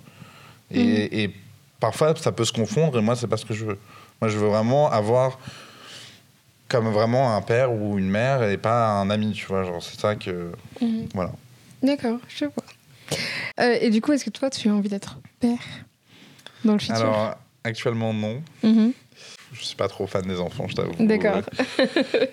[0.72, 1.35] Et, et
[1.80, 3.78] parfois, ça peut se confondre et moi, c'est pas ce que je veux.
[4.20, 5.38] Moi, je veux vraiment avoir
[6.68, 9.64] comme vraiment un père ou une mère et pas un ami, tu vois.
[9.64, 10.52] Genre, c'est ça que.
[10.80, 11.09] Mhm.
[11.14, 11.33] Voilà.
[11.83, 12.64] D'accord, je vois.
[13.59, 15.59] Euh, et du coup, est-ce que toi, tu as envie d'être père
[16.64, 16.94] dans le futur?
[16.94, 18.40] Alors, actuellement, non.
[18.62, 18.92] Mhm.
[19.52, 20.94] Je suis pas trop fan des enfants, je t'avoue.
[21.06, 21.42] D'accord.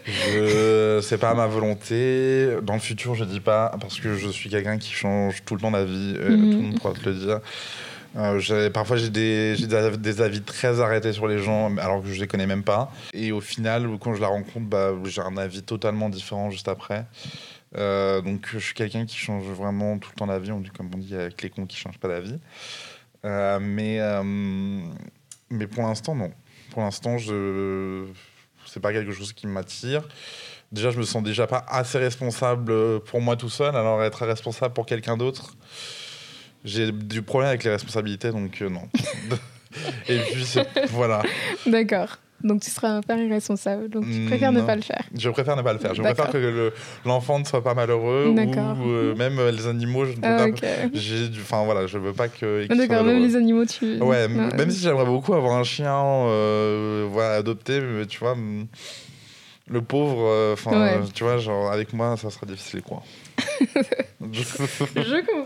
[0.06, 0.99] Je...
[1.01, 2.49] C'est pas ma volonté.
[2.63, 5.62] Dans le futur, je dis pas, parce que je suis quelqu'un qui change tout le
[5.62, 6.15] temps d'avis.
[6.17, 6.51] euh, Mhm.
[6.51, 7.39] Tout le monde pourra te le dire.
[8.15, 12.08] Euh, parfois, j'ai des, j'ai des, des avis très arrêtés sur les gens, alors que
[12.12, 12.91] je les connais même pas.
[13.13, 17.06] Et au final, quand je la rencontre, bah, j'ai un avis totalement différent juste après.
[17.77, 20.51] Euh, donc, je suis quelqu'un qui change vraiment tout le temps d'avis.
[20.51, 22.38] On dit, comme on dit, avec les cons qui changent pas d'avis.
[23.25, 24.21] Euh, mais, euh,
[25.49, 26.32] mais pour l'instant, non.
[26.71, 28.06] Pour l'instant, je
[28.65, 30.03] c'est pas quelque chose qui m'attire.
[30.71, 34.73] Déjà, je me sens déjà pas assez responsable pour moi tout seul, alors être responsable
[34.73, 35.56] pour quelqu'un d'autre,
[36.65, 38.89] j'ai du problème avec les responsabilités, donc euh, non.
[40.10, 40.45] Et puis,
[40.89, 41.23] voilà.
[41.65, 42.17] D'accord.
[42.43, 43.89] Donc tu seras un père irresponsable.
[43.89, 45.04] Donc tu préfères ne pas le faire.
[45.17, 45.95] Je préfère ne pas le faire.
[45.95, 46.73] Je préfère que le-
[47.06, 48.78] l'enfant ne soit pas malheureux ou D'accord.
[48.86, 50.06] euh, même euh, les animaux.
[50.06, 50.62] Je ne Ah, veux ok.
[50.62, 50.67] pas.
[50.93, 52.67] J'ai du- Enfin voilà, je veux pas que.
[52.69, 53.97] Ah, D'accord, même les animaux, tu.
[54.02, 58.36] Ouais, même si j'aimerais beaucoup avoir un chien, euh, voilà, adopté, mais tu vois,
[59.69, 61.02] le pauvre, euh, enfin, Ouais.
[61.13, 63.02] tu vois, genre avec moi, ça sera difficile, quoi.
[64.32, 64.43] Je
[65.21, 65.45] comprends,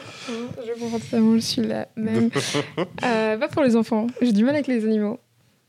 [0.65, 1.87] je comprends totalement, je suis là.
[1.95, 2.29] Même.
[3.01, 5.19] Pas pour les enfants, j'ai du mal avec les animaux.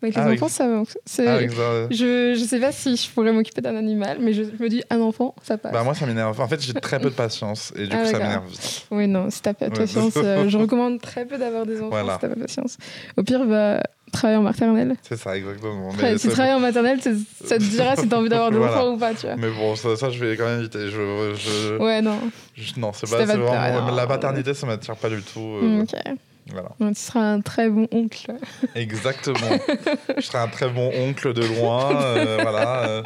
[0.03, 0.67] Avec les Ah, enfants, ça
[1.07, 4.33] c'est- Ah, avec ça, Je, je sais pas si je pourrais m'occuper d'un animal, mais
[4.33, 5.73] je me dis un enfant, ça passe.
[5.73, 6.41] Bah moi ça m'énerve.
[6.41, 8.45] En fait j'ai très peu de patience et du Ah, coup ça m'énerve.
[8.91, 11.91] Oui, non, si t'as pas de patience, euh, je recommande très peu d'avoir des enfants
[11.91, 12.15] Voilà.
[12.15, 12.79] si t'as pas de patience.
[13.17, 13.81] Au pire, va
[14.13, 14.97] travailler en maternelle.
[15.03, 15.91] C'est ça exactement.
[16.03, 18.73] Mais, si tu travailles en maternelle, ça te dira si t'as envie d'avoir des Voilà.
[18.79, 19.37] enfants ou pas, tu vois.
[19.37, 20.89] mais bon ça, ça, je vais quand même éviter.
[20.91, 22.19] Je, je, Ouais, non.
[22.57, 23.95] je- non c'est Si pas, pas c'est de- vraiment ah, non.
[23.97, 25.41] la paternité ça m'attire pas du tout.
[25.63, 25.95] euh, Ok.
[26.51, 28.33] Voilà Donc, tu seras un très bon oncle.
[28.75, 29.59] exactement.
[30.17, 32.03] je serai un très bon oncle de loin.
[32.17, 32.89] euh, voilà.
[32.89, 33.03] euh.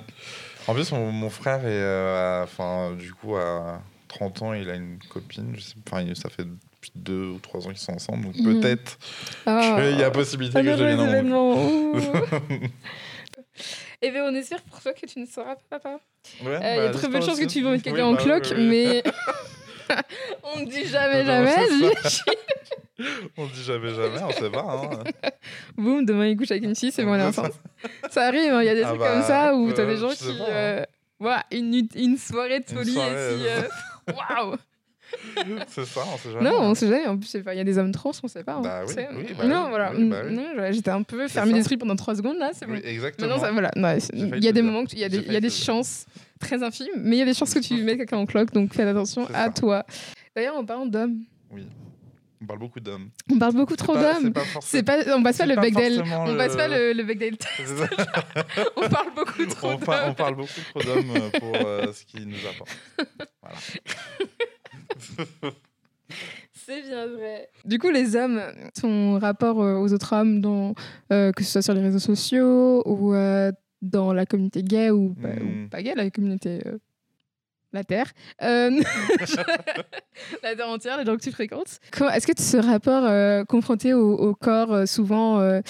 [0.68, 4.74] En plus mon, mon frère est euh, enfin du coup à 30 ans il a
[4.74, 5.52] une copine.
[5.54, 6.46] Je sais, enfin ça fait
[6.94, 8.60] deux ou trois ans qu'ils sont ensemble donc Mhm.
[8.60, 8.98] peut-être
[9.44, 9.76] Ah.
[9.78, 11.36] qu'il y a possibilité que je devienne un.
[11.36, 11.94] Ouh.
[14.02, 15.98] Eh bien, on espère pour toi que tu ne seras pas papa.
[16.44, 18.04] Ouais, Euh, Il bah, y a très peu de chances que tu vas mettre quelqu'un
[18.04, 19.02] en bah, cloque, mais
[20.42, 21.92] on ne dit jamais, Non, jamais.
[23.36, 24.62] On dit jamais jamais, on sait pas.
[24.62, 25.04] Hein.
[25.76, 27.52] Boum, demain il couche avec une fille, c'est bon, est enceinte.
[28.10, 29.86] Ça arrive, hein, il y a des Ah trucs bah, comme ça où t'as euh,
[29.94, 30.24] des gens qui.
[30.38, 30.48] pas, hein.
[30.48, 30.84] euh,
[31.20, 33.46] voilà, une, une soirée de folie soirée, et si.
[33.48, 33.62] euh,
[34.14, 34.56] Waouh!
[35.68, 36.44] c'est ça, on sait jamais.
[36.50, 36.70] Non, hein.
[36.70, 37.06] on sait jamais.
[37.06, 38.54] En plus, il y a des hommes trans, on sait pas.
[38.54, 38.94] hein, Bah oui,
[39.38, 39.92] bah non, oui, voilà.
[39.92, 40.22] bah.
[40.30, 42.74] Non, J'étais un peu fermé d'esprit pendant trois secondes là, bon.
[42.74, 43.28] Exactement.
[43.28, 43.70] Maintenant, ça, voilà.
[44.12, 46.06] Il y a des moments, il y a des, y a chances
[46.40, 48.74] très infimes, mais il y a des chances que tu mettes quelqu'un en cloque, donc
[48.74, 49.50] fais attention à ça.
[49.50, 49.86] toi.
[50.34, 51.66] D'ailleurs, en parlant d'hommes, Oui.
[52.42, 53.08] On parle beaucoup d'hommes.
[53.32, 54.30] on parle beaucoup trop d'hommes.
[54.60, 57.38] C'est pas on passe pas le Bechdel, on passe pas le, Bechdel.
[58.76, 59.96] on parle beaucoup trop d'hommes.
[60.08, 62.76] on parle beaucoup trop d'hommes pour euh, ce qu'ils nous apportent.
[63.42, 63.58] Voilà.
[66.52, 67.48] C'est bien vrai.
[67.64, 68.40] Du coup, les hommes,
[68.80, 70.74] ton rapport euh, aux autres hommes, dans,
[71.12, 75.14] euh, que ce soit sur les réseaux sociaux ou euh, dans la communauté gay ou,
[75.14, 75.64] pas- Hmm.
[75.66, 76.60] ou pas gay, la communauté.
[76.66, 76.78] euh,
[77.72, 78.12] la Terre.
[78.42, 78.70] Euh,
[80.42, 81.78] la Terre entière, les gens que tu fréquentes.
[82.14, 85.60] Est-ce que ce rapport euh, confronté au, au corps euh, souvent euh,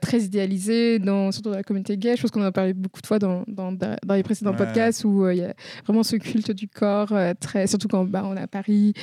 [0.00, 3.18] très idéalisé, dans, surtout dans la communauté gay, chose qu'on a parlé beaucoup de fois
[3.18, 4.56] dans, dans, dans les précédents Ouais.
[4.56, 5.52] podcasts, où il y a
[5.84, 8.94] vraiment ce culte du corps, très, surtout quand bah, on est à Paris,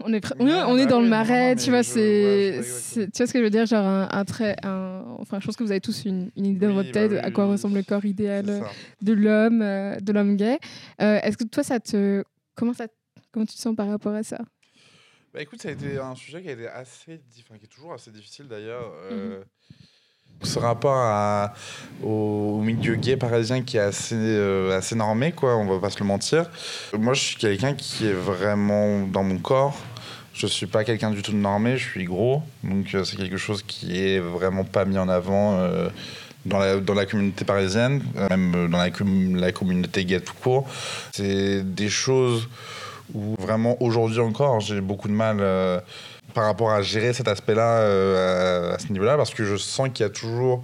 [0.00, 2.60] on est, on on est bah dans le marais, tu vois, c'est,
[2.94, 5.56] tu vois ce que je veux dire, genre un, un trait, un, enfin, je pense
[5.56, 7.46] que vous avez tous une, une idée dans Oui, votre bah tête oui, à quoi
[7.46, 8.70] ressemble le corps idéal ça.
[9.02, 10.58] de l'homme, euh, de l'homme gay.
[11.00, 12.86] Euh, Est-ce que toi, ça te, comment ça,
[13.32, 14.38] comment tu te sens par rapport à ça?
[15.34, 17.92] Bah écoute, ça a été un sujet qui a été assez, enfin, qui est toujours
[17.92, 18.92] assez difficile d'ailleurs.
[19.10, 19.42] euh,
[20.42, 21.54] Ce rapport à,
[22.02, 25.98] au milieu gay parisien qui est assez, euh, assez normé, quoi, on va pas se
[25.98, 26.48] le mentir.
[26.96, 29.76] Moi, je suis quelqu'un qui est vraiment dans mon corps.
[30.34, 32.42] Je suis pas quelqu'un du tout de normé, je suis gros.
[32.62, 35.88] Donc, euh, c'est quelque chose qui est vraiment pas mis en avant euh,
[36.46, 38.90] dans, la, communauté parisienne, même dans la,
[39.40, 40.68] la communauté gay tout court.
[41.12, 42.48] C'est des choses
[43.14, 45.80] où vraiment aujourd'hui encore, j'ai beaucoup de mal euh,
[46.34, 50.04] par rapport à gérer cet aspect-là euh, à, ce niveau-là, parce que je sens qu'il
[50.04, 50.62] y a toujours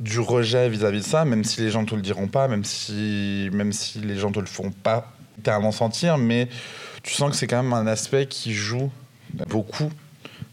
[0.00, 3.48] du rejet vis-à-vis de ça, même si les gens te le diront pas, même si,
[3.52, 6.48] même si les gens te le font pas littéralement sentir, mais
[7.02, 8.90] tu sens que c'est quand même un aspect qui joue
[9.46, 9.90] beaucoup.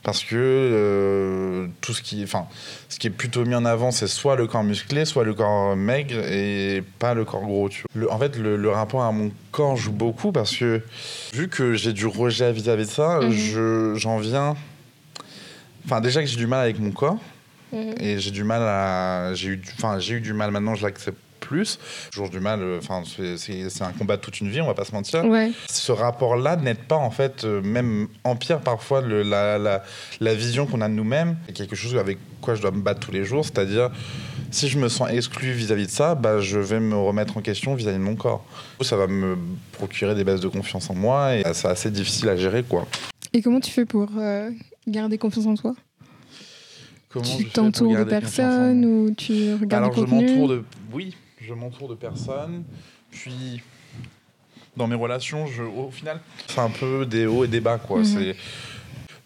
[0.09, 2.47] Parce que euh, tout ce qui, enfin,
[2.89, 5.75] ce qui est plutôt mis en avant, c'est soit le corps musclé, soit le corps
[5.75, 7.69] maigre et pas le corps gros.
[7.69, 8.01] Tu vois.
[8.01, 10.81] Le- en fait, le, le rapport à mon corps joue beaucoup parce que
[11.31, 13.31] vu que j'ai du rejet vis-à-vis de ça, Mhm.
[13.31, 14.55] je, j'en viens.
[15.85, 17.19] Enfin, déjà que j'ai du mal avec mon corps
[17.71, 20.49] et j'ai du mal à, j'ai eu, enfin, j'ai eu du mal.
[20.49, 21.79] Maintenant, je l'accepte plus.
[22.11, 22.61] Toujours du mal.
[22.61, 25.51] euh, Enfin, c'est, un combat de toute une vie, on va pas se mentir Ouais.
[25.69, 29.83] ce rapport-là n'aide pas, en fait, euh, même empire parfois le- la, la-
[30.21, 31.35] la vision qu'on a de nous-mêmes.
[31.47, 33.89] C'est quelque chose avec quoi je dois me battre tous les jours, c'est-à-dire,
[34.51, 37.73] si je me sens exclu vis-à-vis de ça, bah, je vais me remettre en question
[37.75, 38.45] vis-à-vis de mon corps.
[38.81, 39.37] Ça va me
[39.73, 42.87] procurer des baisses de confiance en moi et c'est assez difficile à gérer, quoi.
[43.33, 44.49] Et comment tu fais pour euh,
[44.87, 45.75] garder confiance en toi?
[47.11, 50.15] Comment je Tu t'entoures de personnes ou tu regardes Alors, je contenu?
[50.35, 50.63] m'entoure de...
[50.93, 51.15] Oui,
[51.49, 52.63] je m'entoure de personnes,
[53.11, 53.61] puis...
[54.77, 57.99] Dans mes relations, je, au final, c'est un peu des hauts et des bas, quoi.
[57.99, 58.05] Mhm.
[58.05, 58.35] C'est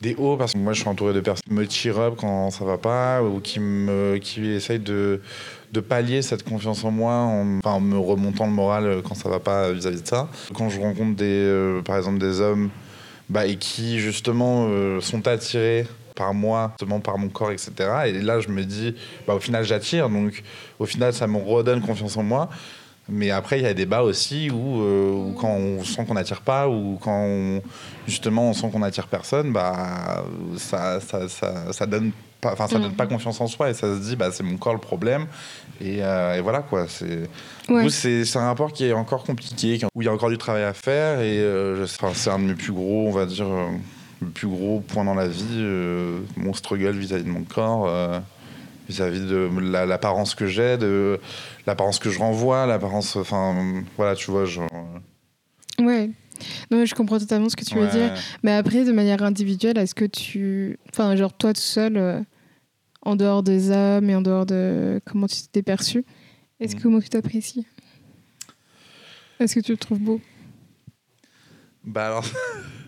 [0.01, 2.49] des hauts parce que moi, je suis entouré de personnes qui me cheer up quand
[2.49, 5.21] ça va pas ou qui me, qui essayent de,
[5.71, 9.71] de pallier cette confiance en moi en, me remontant le moral quand ça va pas
[9.71, 10.29] vis-à-vis de ça.
[10.55, 12.69] Quand je rencontre des, euh, par exemple, des hommes
[13.29, 17.71] bah, et qui justement euh, sont attirés par moi, seulement par mon corps, etc.
[18.07, 18.95] Et là, je me dis,
[19.27, 20.09] bah, au final, j'attire.
[20.09, 20.43] Donc,
[20.79, 22.49] au final, ça me redonne confiance en moi.
[23.09, 26.13] Mais après, il y a des bas aussi où, euh, où quand on sent qu'on
[26.13, 27.61] n'attire pas ou quand on,
[28.07, 30.23] justement on sent qu'on n'attire personne, bah,
[30.55, 34.01] ça, ça, ça, ça donne pas, ça donne pas confiance en soi et ça se
[34.01, 35.25] dit, bah, c'est mon corps le problème.
[35.81, 36.85] Et, euh, et voilà quoi.
[36.87, 37.29] C'est
[37.69, 37.89] Ouais.
[37.89, 40.73] c'est un rapport qui est encore compliqué, où il y a encore du travail à
[40.73, 43.47] faire et euh, c'est un de mes plus gros, on va dire,
[44.23, 47.87] le plus gros point dans la vie, euh, mon struggle vis-à-vis de mon corps.
[47.87, 48.19] euh,
[48.89, 51.17] vis-à-vis de la- l'apparence que j'ai, de
[51.65, 54.67] l'apparence que je renvoie, l'apparence, enfin, voilà, tu vois, genre.
[55.79, 56.07] Ouais.
[56.69, 58.11] Non, mais je comprends totalement ce que tu veux dire.
[58.43, 60.77] Mais après, de manière individuelle, est-ce que tu.
[60.91, 62.19] Enfin, genre, toi tout seul, euh,
[63.03, 66.03] en dehors des hommes et en dehors de comment tu t'es perçu,
[66.59, 66.77] est-ce Mm.
[66.79, 67.65] que comment tu t'apprécies?
[69.39, 70.19] Est-ce que tu le trouves beau?
[71.85, 72.25] Bah alors,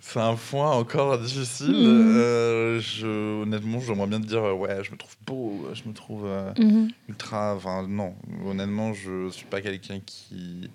[0.00, 1.68] c'est un point encore difficile.
[1.74, 1.86] Mhm.
[1.86, 5.94] Euh, je, honnêtement, j'aimerais bien te dire, euh, ouais, je me trouve beau, je me
[5.94, 6.90] trouve euh, Mhm.
[7.08, 7.54] ultra.
[7.54, 10.70] Enfin, non, honnêtement, je suis pas quelqu'un qui.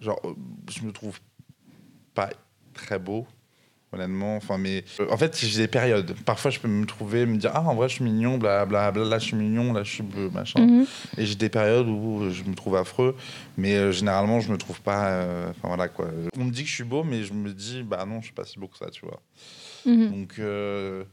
[0.00, 0.20] Genre,
[0.70, 1.18] je me trouve
[2.14, 2.30] pas
[2.74, 3.26] très beau.
[3.92, 6.14] Honnêtement, enfin, mais euh, en fait, j'ai des périodes.
[6.24, 9.18] Parfois, je peux me trouver, me dire, ah, en vrai, je suis mignon, blablabla, là,
[9.20, 10.60] je suis mignon, là, je suis bleu, machin.
[10.66, 10.86] Mhm.
[11.16, 13.14] Et j'ai des périodes où je me trouve affreux,
[13.56, 15.08] mais euh, généralement, je me trouve pas.
[15.10, 16.08] euh, Enfin, voilà, quoi.
[16.36, 18.34] On me dit que je suis beau, mais je me dis, bah non, je suis
[18.34, 19.22] pas si beau que ça, tu vois.
[19.86, 20.10] Mhm.
[20.10, 20.34] Donc.
[20.40, 21.04] euh,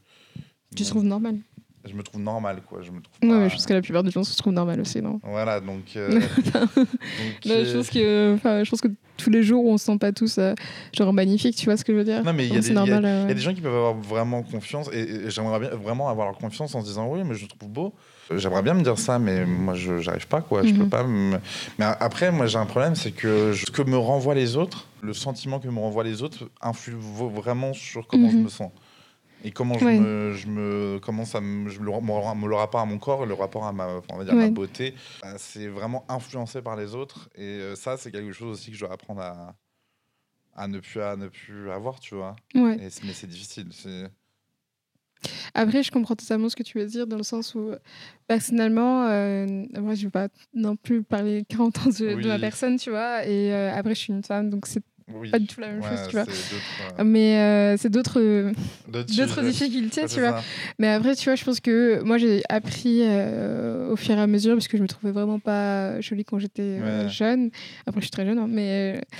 [0.75, 1.37] Tu te trouves normal
[1.85, 2.81] Je me trouve normal, quoi.
[2.81, 4.53] Je me trouve Ouais, pas- mais je pense que la plupart des gens se trouvent
[4.53, 5.83] normal aussi, non Voilà, donc.
[5.97, 6.07] euh,
[6.55, 9.85] donc, Non, euh, je, pense que, enfin, je pense que tous les jours, on se
[9.85, 10.53] sent pas tous euh,
[10.97, 12.77] genre magnifiques, tu vois ce que je veux dire Non, mais il y, il y
[12.79, 15.69] a- y euh, a des gens qui peuvent avoir vraiment confiance, et, et j'aimerais bien
[15.71, 17.93] vraiment avoir leur confiance en se disant oui, mais je trouve beau.
[18.33, 20.63] J'aimerais bien me dire ça, mais moi, je j'arrive pas, quoi.
[20.63, 20.77] Je Mhm.
[20.79, 21.03] peux pas.
[21.03, 21.37] me-
[21.77, 24.87] Mais après, moi, j'ai un problème, c'est que je- ce que me renvoient les autres,
[25.01, 28.43] le sentiment que me renvoient les autres, influe vraiment sur comment je Mhm.
[28.43, 28.71] me sens.
[29.43, 29.97] Et comment je Ouais.
[29.99, 31.91] me, je me, comment ça me, je me, le-
[32.55, 35.67] rapport à mon corps, le rapport à ma, on va dire, ma beauté, bah, c'est
[35.67, 37.29] vraiment influencé par les autres.
[37.35, 39.55] Et euh, ça, c'est quelque chose aussi que je dois apprendre à,
[40.55, 42.35] à ne plus, à ne plus avoir, tu vois.
[42.55, 42.77] Ouais.
[42.79, 43.67] Et c'est- mais c'est difficile.
[45.53, 47.71] Après, je comprends totalement ce que tu veux dire, dans le sens où,
[48.27, 49.45] personnellement, euh,
[49.79, 52.39] moi, je veux pas non plus parler 40 ans de, de ma Oui.
[52.41, 53.25] personne, tu vois.
[53.25, 55.29] Et euh, après, je suis une femme, donc c'est Oui.
[55.31, 56.25] pas du tout la même Ouais, chose, tu vois.
[56.25, 58.21] c'est d'autres, euh, Mais euh, c'est d'autres
[59.41, 59.41] sujets.
[59.43, 60.31] difficultés, Ouais, tu vois.
[60.31, 60.43] ça.
[60.79, 64.27] Mais après, tu vois, je pense que moi, j'ai appris euh, au fur et à
[64.27, 67.09] mesure, parce que je me trouvais vraiment pas jolie quand j'étais euh, Ouais.
[67.09, 67.49] jeune.
[67.85, 69.01] Après, je suis très jeune, hein, mais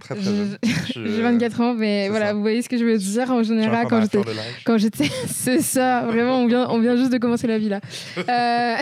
[0.00, 0.30] Très, très Je-
[0.94, 1.06] jeune.
[1.06, 1.74] J'ai euh, 24 ans.
[1.74, 2.32] Mais voilà, ça.
[2.32, 4.18] vous voyez ce que je veux dire en général quand j'étais
[4.64, 7.80] quand j'étais c'est ça vraiment on vient on vient juste de commencer la vie là
[8.16, 8.76] Euh,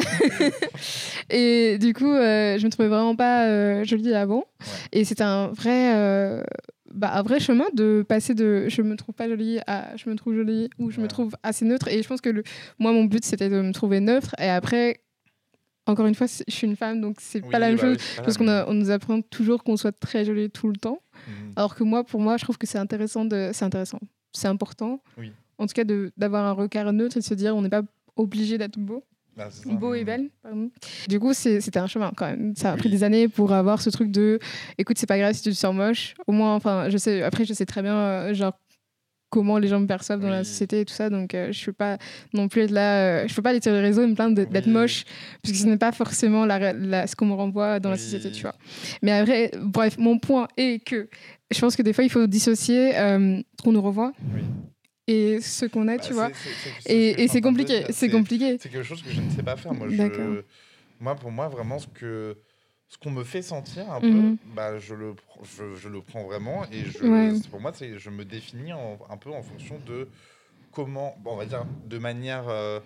[1.31, 4.45] et du coup euh, je me trouvais vraiment pas euh, jolie avant
[4.93, 6.43] et c'était un vrai euh,
[6.95, 10.15] bah, un vrai chemin de passer de je me trouve pas jolie à je me
[10.17, 12.43] trouve jolie ou je me trouve assez neutre et je pense que le,
[12.79, 15.01] moi mon but c'était de me trouver neutre et après
[15.87, 17.97] encore une fois je suis une femme donc c'est Oui, pas la même bah chose
[17.99, 21.01] oui, parce qu'on même- on nous apprend toujours qu'on soit très jolie tout le temps
[21.29, 21.53] Mhm.
[21.57, 23.99] alors que moi, pour moi, je trouve que c'est intéressant de, c'est intéressant,
[24.33, 25.03] c'est important.
[25.19, 25.33] Oui.
[25.59, 27.83] En tout cas, de d'avoir un regard neutre et de se dire, on n'est pas
[28.17, 29.03] obligé d'être beau,
[29.39, 30.29] Bah, beau et belle.
[30.43, 30.69] Pardon.
[31.09, 32.55] Du coup, c'était un chemin quand même.
[32.57, 32.93] Ça a pris Oui.
[32.97, 34.39] des années pour avoir ce truc de,
[34.79, 36.15] écoute, c'est pas grave si tu te sens moche.
[36.27, 37.23] Au moins, enfin, je sais.
[37.23, 38.53] Après, je sais très bien, euh, genre
[39.31, 41.75] comment les gens me perçoivent dans la société et tout ça donc euh, je peux
[41.75, 41.99] pas
[42.33, 44.35] non plus être là euh, je peux pas aller sur les réseaux et me plaindre
[44.35, 44.73] d'être Oui.
[44.73, 45.05] moche
[45.43, 48.33] parce que ce n'est pas forcément la, la- ce qu'on me renvoie dans la société
[48.33, 48.55] tu vois
[49.03, 51.11] mais après bref mon point est que
[51.51, 54.15] je pense que des fois il faut dissocier euh, ce qu'on nous renvoie.
[55.09, 56.93] Et ce qu'on est Bah, tu vois c'est- ce
[57.23, 59.75] et, c'est compliqué c'est compliqué C'est quelque chose que je ne sais pas faire.
[59.75, 60.43] Moi, je...
[61.01, 62.37] Moi pour moi, vraiment, ce que
[62.91, 64.13] ce qu'on me fait sentir un Mhm.
[64.13, 66.65] peu, bah, je, le, je, je le prends vraiment.
[66.73, 67.33] Et je, Ouais.
[67.51, 70.09] pour moi, c'est- je me définis en- un peu en fonction de
[70.73, 72.49] comment, bon, on va dire, de manière.
[72.49, 72.81] euh,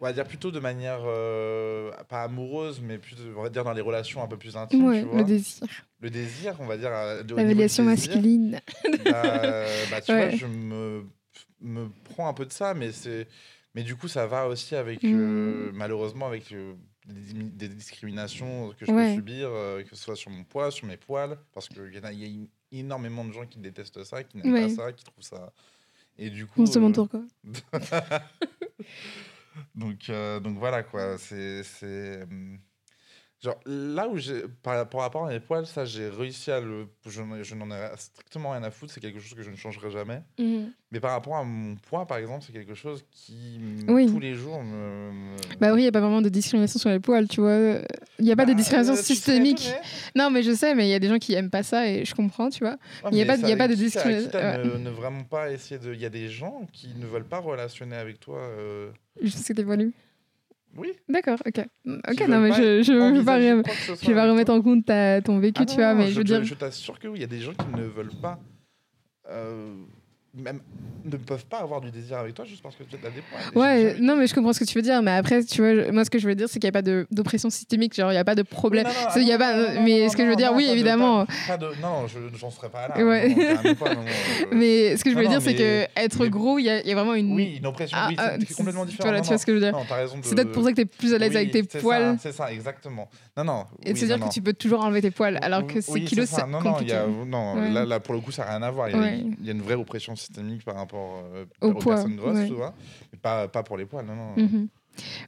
[0.00, 3.74] on va dire plutôt de manière euh, pas amoureuse, mais plus, on va dire dans
[3.74, 4.86] les relations un peu plus intimes.
[4.86, 5.18] ouais tu vois.
[5.18, 5.66] le désir
[6.00, 6.90] Le désir, on va dire.
[6.90, 8.60] euh, de- la validation masculine
[9.04, 11.04] bah, bah, tu vois, je me,
[11.60, 13.28] me prends un peu de ça, mais c'est,
[13.74, 15.76] mais du coup, ça va aussi avec, euh, Mm.
[15.76, 16.74] malheureusement, avec euh,
[17.06, 19.10] des, discriminations que je Ouais.
[19.10, 21.98] peux subir, euh, que ce soit sur mon poids, sur mes poils, parce qu'il y,
[21.98, 24.62] en a- il y a énormément de gens qui détestent ça, qui n'aiment Ouais.
[24.62, 25.52] pas ça, qui trouvent ça.
[26.18, 26.62] Et du coup.
[26.62, 27.22] on se euh, pourquoi
[29.74, 31.62] donc, euh, donc voilà quoi, c'est.
[33.42, 34.42] Genre là où j'ai.
[34.62, 36.86] Par, par rapport à mes poils, ça j'ai réussi à le.
[37.06, 39.48] Je, n'en ai- je n'en ai strictement rien à foutre, c'est quelque chose que je
[39.50, 40.20] ne changerai jamais.
[40.38, 40.70] Mhm.
[40.92, 44.08] Mais par rapport à mon poids, par exemple, c'est quelque chose qui, Oui.
[44.12, 45.10] tous les jours, me.
[45.58, 47.56] Bah oui, il n'y a pas vraiment de discrimination sur les poils, tu vois.
[48.18, 49.72] il n'y a pas de Bah, discrimination euh, systémique.
[50.14, 52.04] Non, mais je sais, mais il y a des gens qui aiment pas ça et
[52.04, 52.76] je comprends, tu vois.
[53.10, 54.58] Il y a pas y a pas de discrimination, ouais.
[54.64, 55.94] Ne, ne vraiment pas essayer de.
[55.94, 58.38] Il y a des gens qui ne veulent pas relationner avec toi.
[58.38, 58.90] euh,
[59.22, 59.94] Je sais que t'es voulu.
[60.76, 60.92] Oui.
[61.08, 61.58] D'accord, ok.
[62.08, 65.38] Ok, non, mais je, je, veux pas, je vais pas remettre en compte ta, ton
[65.38, 66.44] vécu, Ah tu non, vois, mais je, veux dire.
[66.44, 68.38] je t'assure que oui, il y a des gens qui ne veulent pas.
[69.28, 69.74] euh,
[70.34, 70.60] même
[71.04, 73.60] ne peuvent pas avoir du désir avec toi juste parce que tu as des points.
[73.60, 76.04] Ouais, non, mais je comprends ce que tu veux dire, mais après, tu vois, moi,
[76.04, 78.18] ce que je veux dire, c'est qu'il n'y a pas d'oppression systémique, genre, il n'y
[78.20, 78.84] a pas de problème.
[78.86, 80.68] non, non, C'est- y a non, pas, non, mais ce que je veux dire, oui,
[80.70, 81.26] évidemment.
[81.82, 83.04] Non, je j'en serais pas là.
[83.04, 83.34] Ouais.
[83.38, 83.74] euh,
[84.52, 87.34] Mais ce que je veux dire, c'est que être gros, il y, a vraiment une.
[87.34, 89.08] Oui, une oppression, Ah, oui, ah, c'est complètement différent.
[89.08, 89.78] Voilà, tu vois ce que je veux dire.
[90.22, 92.16] C'est peut-être pour ça que tu es plus à l'aise avec tes c'est poils.
[92.20, 93.08] C'est ça, exactement.
[93.36, 93.64] Non, non.
[93.84, 96.04] Et de se dire que tu peux toujours enlever tes poils, alors que ces Oui,
[96.04, 96.94] kilos, c'est c'est compliqué.
[97.26, 98.88] non là, pour le coup, ça n'a rien à voir.
[98.90, 102.36] Il y a une vraie oppression systémique par rapport euh, Au aux poids, personnes grosses,
[102.36, 102.46] ouais.
[102.48, 102.74] tu vois.
[103.12, 104.34] Mais pas, pas pour les poils, non, non.
[104.36, 104.68] Mhm.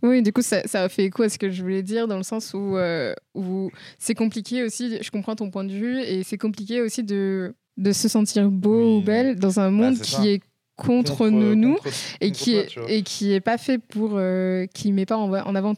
[0.03, 2.23] Oui, du coup, ça, ça fait écho à ce que je voulais dire, dans le
[2.25, 6.37] sens où, euh, où c'est compliqué aussi, je comprends ton point de vue, et c'est
[6.39, 8.99] compliqué aussi de, de se sentir beau Oui.
[8.99, 10.27] ou belle dans un monde c'est qui ça.
[10.27, 10.41] est
[10.77, 11.91] contre, nous, nous contre-
[12.21, 14.13] et, qui est, et qui est pas fait pour...
[14.17, 15.75] euh, qui met pas en, en avant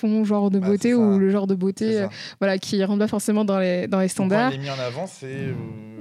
[0.00, 2.08] ton genre de Bah, beauté ou le genre de beauté euh,
[2.40, 5.26] voilà, qui rentre pas forcément dans les, dans les standards, mis en avant, c'est.
[5.26, 5.54] euh,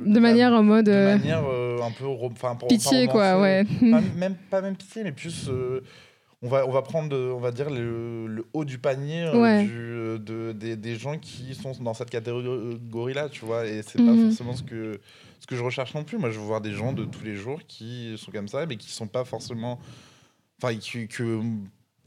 [0.06, 2.06] de manière en mode de euh, manière un peu.
[2.08, 3.66] enfin, pitié, quoi, ouais.
[3.92, 5.50] Pas, même, pas même pitié, mais plus.
[6.42, 9.64] on va, on va prendre, on va dire, le, le haut du panier Ouais.
[9.66, 13.66] du, de, des, des gens qui sont dans cette catégorie-là, tu vois.
[13.68, 14.06] Et c'est Mhm.
[14.06, 15.00] pas forcément ce que,
[15.42, 16.18] ce que je recherche non plus.
[16.18, 18.78] Moi, je veux voir des gens de tous les jours qui sont comme ça, mais
[18.78, 19.80] qui sont pas forcément.
[20.62, 21.42] Enfin, qui, que,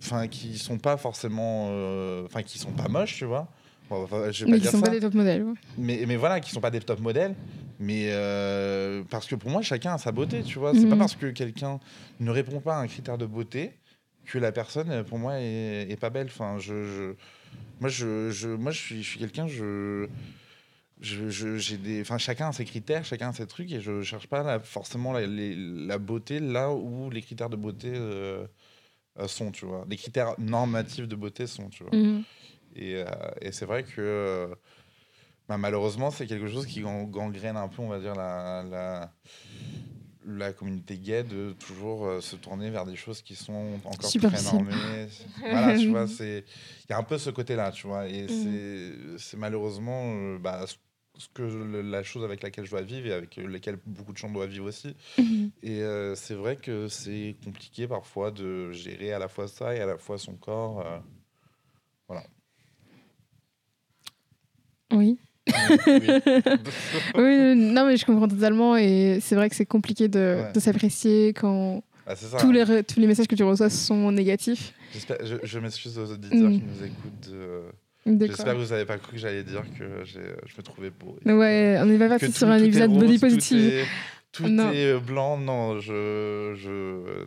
[0.03, 1.68] enfin, qui sont pas forcément.
[1.70, 3.48] euh, Enfin, qui sont pas moches, tu vois.
[3.90, 5.42] Bon, je vais mais pas qui dire sont ça pas des top modèles.
[5.44, 5.55] ouais.
[5.78, 7.34] mais, mais voilà, qui sont pas des top modèles.
[7.78, 10.72] Mais euh, parce que pour moi, chacun a sa beauté, tu vois.
[10.74, 10.98] C'est pas Mhm.
[10.98, 11.80] parce que quelqu'un
[12.20, 13.72] ne répond pas à un critère de beauté
[14.24, 16.28] que la personne, pour moi, est, est pas belle.
[16.28, 17.14] Enfin, je, je-
[17.80, 20.07] moi, je, je, moi, je suis, je suis quelqu'un, je,
[21.00, 24.28] je, j'ai des, enfin, chacun a ses critères, chacun a ses trucs, et je cherche
[24.28, 28.46] pas la- forcément la, les- la beauté là où les critères de beauté euh,
[29.27, 29.85] sont, tu vois.
[29.89, 31.93] Les critères normatifs de beauté sont, tu vois.
[31.93, 32.25] Mhm.
[32.75, 33.05] Et, euh,
[33.41, 34.55] et c'est vrai que euh,
[35.49, 39.13] bah, malheureusement, c'est quelque chose qui gang- gangrène un peu, on va dire, la, la,
[40.25, 44.11] la communauté gay de toujours euh, se tourner vers des choses qui sont encore très
[44.11, 44.55] Superficielles.
[44.55, 45.09] normées.
[45.51, 46.45] voilà, tu vois, c'est
[46.89, 48.09] il y a un peu ce côté-là, tu vois.
[48.09, 48.29] Et Mhm.
[48.29, 50.65] c'est c'est malheureusement euh, bah,
[51.19, 54.31] ce que la chose avec laquelle je dois vivre et avec laquelle beaucoup de gens
[54.31, 54.95] doivent vivre aussi.
[55.19, 55.51] Mhm.
[55.63, 59.81] Et euh, c'est vrai que c'est compliqué parfois de gérer à la fois ça et
[59.81, 60.81] à la fois son corps.
[60.87, 60.99] euh.
[64.93, 65.19] Oui.
[65.87, 66.07] Oui.
[67.17, 68.77] oui, non, mais je comprends totalement.
[68.77, 70.53] Et c'est vrai que c'est compliqué de, Ouais.
[70.53, 72.37] de s'apprécier quand Ah, ça.
[72.39, 74.73] tous, les, re- tous les messages que tu reçois sont négatifs.
[74.95, 76.59] Je, je m'excuse aux auditeurs Mm.
[76.59, 77.31] qui nous écoutent.
[78.05, 81.16] J'espère que vous n'avez pas cru que j'allais dire que j'ai- je me trouvais beau.
[81.24, 83.61] Ouais, on n'est pas parti sur un épisode body tout positive.
[83.74, 83.84] est-
[84.32, 85.36] Tout est euh, blanc.
[85.38, 86.55] Non, je.
[86.57, 87.26] je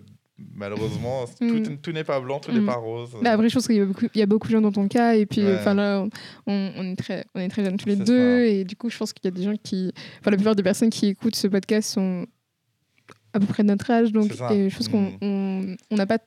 [0.55, 1.77] malheureusement, tout, Mm.
[1.81, 2.59] tout n'est pas blanc, tout Mm.
[2.59, 3.11] n'est pas rose.
[3.21, 4.71] Bah après, je pense qu'il y, a beaucoup- il y a beaucoup de gens dans
[4.71, 5.15] ton cas.
[5.15, 5.63] Et puis, Ouais.
[5.75, 6.05] là,
[6.47, 8.39] on, on est très, on est très jeunes tous les deux.
[8.39, 8.45] ça.
[8.45, 9.93] Et du coup, je pense qu'il y a des gens qui.
[10.19, 12.25] Enfin, la plupart des personnes qui écoutent ce podcast sont
[13.33, 14.11] à peu près de notre âge.
[14.11, 15.17] Donc, et je pense qu'on Mm.
[15.21, 16.17] on on n'a pas.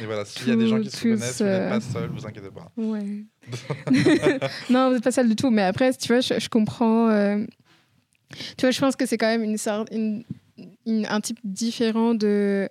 [0.00, 1.80] Et voilà, s'il y a des gens qui se tous, reconnaissent, vous n'êtes euh, pas
[1.80, 2.70] seuls, vous inquiétez pas.
[2.76, 3.24] Ouais.
[4.70, 5.50] non, pas ça du tout.
[5.50, 7.08] Mais après, tu vois, je, je comprends.
[7.10, 7.44] euh,
[8.56, 10.24] Tu vois, je pense que c'est quand même une sorte, une,
[10.86, 12.68] une- un type différent de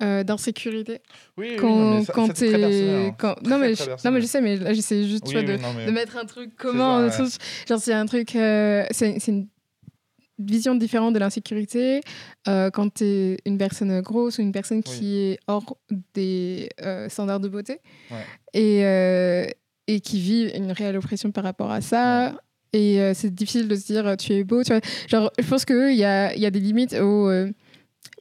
[0.00, 1.00] euh, d'insécurité
[1.36, 3.14] Oui, oui, quand, ça- quand t'es hein.
[3.16, 3.40] quand...
[3.46, 3.84] Non mais je...
[4.04, 6.16] non mais je sais mais là j'essaie juste Oui, vois, oui, de, mais- de mettre
[6.16, 7.28] un truc comment ça, ouais.
[7.68, 9.46] genre c'est un truc euh, c'est une
[10.40, 12.00] vision différente de l'insécurité
[12.48, 15.76] euh, quand tu es une personne grosse ou une personne qui est hors
[16.14, 17.78] des euh, standards de beauté
[18.10, 18.24] Ouais.
[18.54, 19.46] et, euh,
[19.88, 22.34] et qui vit une réelle oppression par rapport à ça.
[22.72, 24.62] Et euh, c'est difficile de se dire euh, tu es beau.
[24.62, 24.80] Tu vois.
[25.08, 27.50] Genre, je pense qu'il y a, y a des limites au euh,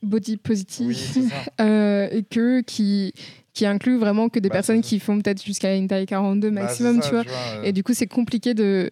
[0.01, 0.97] body positive
[1.61, 3.13] euh, et que qui,
[3.53, 6.61] qui inclut vraiment que des Bah, personnes qui font peut-être jusqu'à une taille 42 Bah,
[6.63, 7.23] maximum, ça, tu vois.
[7.65, 8.91] Et du coup, c'est compliqué de,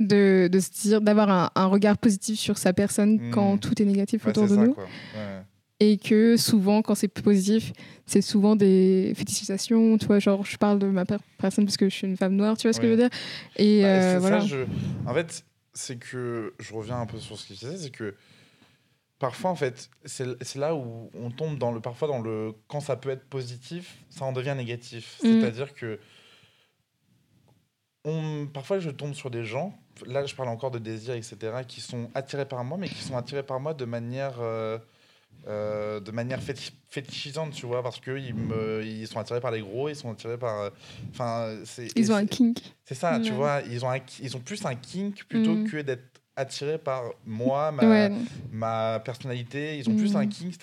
[0.00, 3.86] de, de se dire, d'avoir un, un regard positif sur sa personne quand tout est
[3.86, 4.74] négatif ouais, autour de ça, nous.
[4.74, 4.84] quoi.
[4.84, 5.42] Ouais.
[5.80, 7.72] Et que souvent, quand c'est positif,
[8.06, 9.98] c'est souvent des fétichisations.
[9.98, 12.36] Tu vois, genre, je parle de ma per- personne parce que je suis une femme
[12.36, 13.10] noire, tu vois ce que je veux dire
[13.56, 14.38] Et Bah, euh, c'est ça, voilà.
[14.40, 14.66] je-
[15.06, 18.14] En fait, c'est que je reviens un peu sur ce qu'il disait, c'est que
[19.18, 22.80] parfois, en fait, c'est c'est là où on tombe dans le parfois dans le quand
[22.80, 25.18] ça peut être positif, ça en devient négatif.
[25.24, 25.26] Mm.
[25.40, 25.98] C'est-à-dire que
[28.04, 29.72] on, parfois, je tombe sur des gens.
[30.06, 33.16] Là, je parle encore de désir, etc., qui sont attirés par moi, mais qui sont
[33.16, 34.78] attirés par moi de manière euh,
[35.46, 38.34] euh, de manière féti- fétichisante, tu vois, parce qu'ils
[38.84, 40.60] ils sont attirés par les gros, ils sont attirés par.
[40.60, 40.70] euh,
[41.10, 41.54] Enfin,
[41.96, 42.58] Ils ont un kink.
[42.84, 45.68] C'est ça, tu vois, ils ont, un, ils ont plus un kink plutôt Mhm.
[45.70, 46.02] que d'être
[46.36, 48.10] attirés par moi, ma, Ouais.
[48.50, 49.78] ma personnalité.
[49.78, 50.20] Ils ont plus Mhm.
[50.20, 50.54] un kink,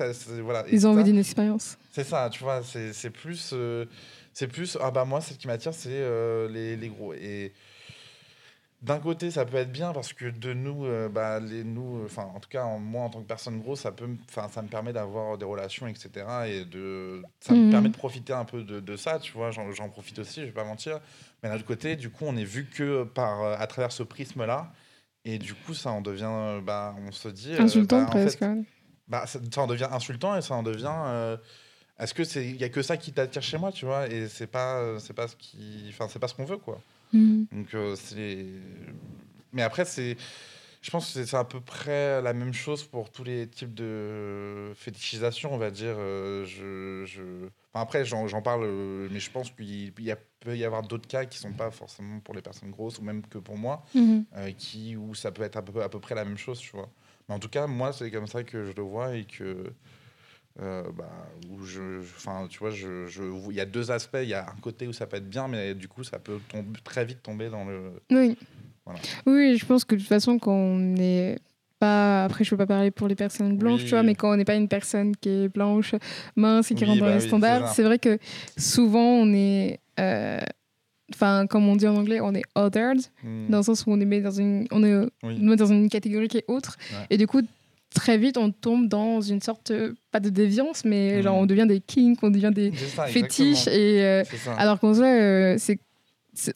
[0.43, 0.65] voilà.
[0.71, 1.77] Ils ont envie d'une expérience.
[1.93, 3.51] C'est ça, tu vois, c'est plus.
[3.53, 3.85] euh,
[4.33, 4.77] c'est plus.
[4.81, 5.89] Ah bah, moi, ce qui m'attire, c'est
[6.49, 7.13] les, les gros.
[7.13, 7.53] Et
[8.81, 12.23] d'un côté, ça peut être bien parce que de nous, euh, bah, les, nous, enfin,
[12.35, 14.61] en tout cas, en- moi, en tant que personne grosse, ça, peut, me- 'fin, ça
[14.63, 16.25] me permet d'avoir des relations, etc.
[16.47, 17.65] Et de, ça Mhm.
[17.65, 19.51] me permet de profiter un peu de, de ça, tu vois.
[19.51, 20.99] J'en profite aussi, je vais pas mentir.
[21.43, 24.03] Mais d'un autre côté, du coup, on est vu que par, euh, à travers ce
[24.03, 24.71] prisme-là.
[25.25, 26.23] Et du coup, ça en devient.
[26.27, 27.53] euh, Bah, on se dit.
[27.53, 28.43] euh, Insultant bah, en fait, presque.
[29.07, 30.89] bah, ça, ça en devient insultant et ça en devient.
[31.05, 31.37] euh,
[31.99, 34.27] Est-ce que c'est, il y a que ça qui t'attire chez moi, tu vois Et
[34.27, 36.79] c'est pas, euh, c'est pas ce qui, enfin, c'est pas ce qu'on veut, quoi.
[37.13, 37.47] Mhm.
[37.51, 38.45] Donc euh, c'est.
[39.53, 40.17] Mais après, c'est.
[40.81, 44.71] Je pense que c'est- à peu près la même chose pour tous les types de
[44.75, 45.93] fétichisation, on va dire.
[45.97, 47.21] Euh, Je, je...
[47.73, 51.07] Enfin, après, j'en parle, euh, mais je pense qu'il y a, peut y avoir d'autres
[51.07, 54.25] cas qui sont pas forcément pour les personnes grosses ou même que pour moi, Mhm.
[54.37, 56.71] euh, qui, où ça peut être à peu, à peu près la même chose, tu
[56.71, 56.89] vois.
[57.29, 59.71] Mais en tout cas, moi, c'est comme ça que je le vois et que.
[60.59, 61.09] Euh, bah,
[61.49, 64.17] où je, enfin, tu vois, je, je, il y a deux aspects.
[64.21, 66.39] Il y a un côté où ça peut être bien, mais du coup, ça peut
[66.49, 67.93] tomber, très vite tomber dans le.
[68.11, 68.37] Oui.
[68.85, 68.99] Voilà.
[69.25, 71.37] Oui, je pense que de toute façon, quand on n'est
[71.79, 72.25] pas.
[72.25, 73.85] Après, je ne peux pas parler pour les personnes blanches, Oui.
[73.85, 75.95] tu vois, mais quand on n'est pas une personne qui est blanche,
[76.35, 78.17] mince et qui Oui, rentre dans bah les oui, standards, c'est vrai que
[78.57, 79.79] souvent, on est.
[79.99, 80.39] euh,
[81.13, 83.49] Enfin, comme on dit en anglais, on est othered, Hmm.
[83.49, 85.55] dans le sens où on est mis dans une, on est Oui.
[85.57, 86.77] dans une catégorie qui est autre.
[86.91, 87.05] Ouais.
[87.09, 87.41] Et du coup,
[87.93, 89.71] très vite, on tombe dans une sorte,
[90.11, 91.21] pas de déviance, mais Mhm.
[91.23, 93.67] genre, on devient des kinks, on devient des ça, fétiches.
[93.67, 93.77] exactement.
[93.77, 94.23] Et, euh,
[94.57, 95.79] alors qu'en soi, euh, c'est,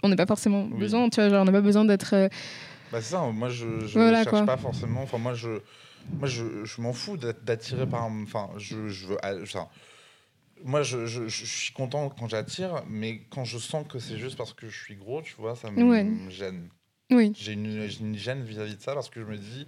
[0.03, 0.79] on n'a pas forcément Oui.
[0.79, 2.13] besoin, tu vois, genre, on n'a pas besoin d'être.
[2.15, 2.29] euh,
[2.91, 3.21] Bah, c'est ça.
[3.31, 4.45] Moi, je, je Voilà, cherche quoi.
[4.45, 5.01] pas forcément.
[5.03, 5.49] Enfin, moi, je,
[6.19, 8.05] moi, je, je m'en fous d'attirer par.
[8.05, 9.17] Enfin, je, je veux.
[9.21, 9.67] ah, enfin,
[10.63, 14.37] moi, je, je, je suis content quand j'attire, mais quand je sens que c'est juste
[14.37, 16.07] parce que je suis gros, tu vois, ça me Ouais.
[16.29, 16.69] gêne.
[17.11, 17.33] Oui.
[17.37, 19.67] J'ai une, j'ai une gêne vis-à-vis de ça parce que je me dis.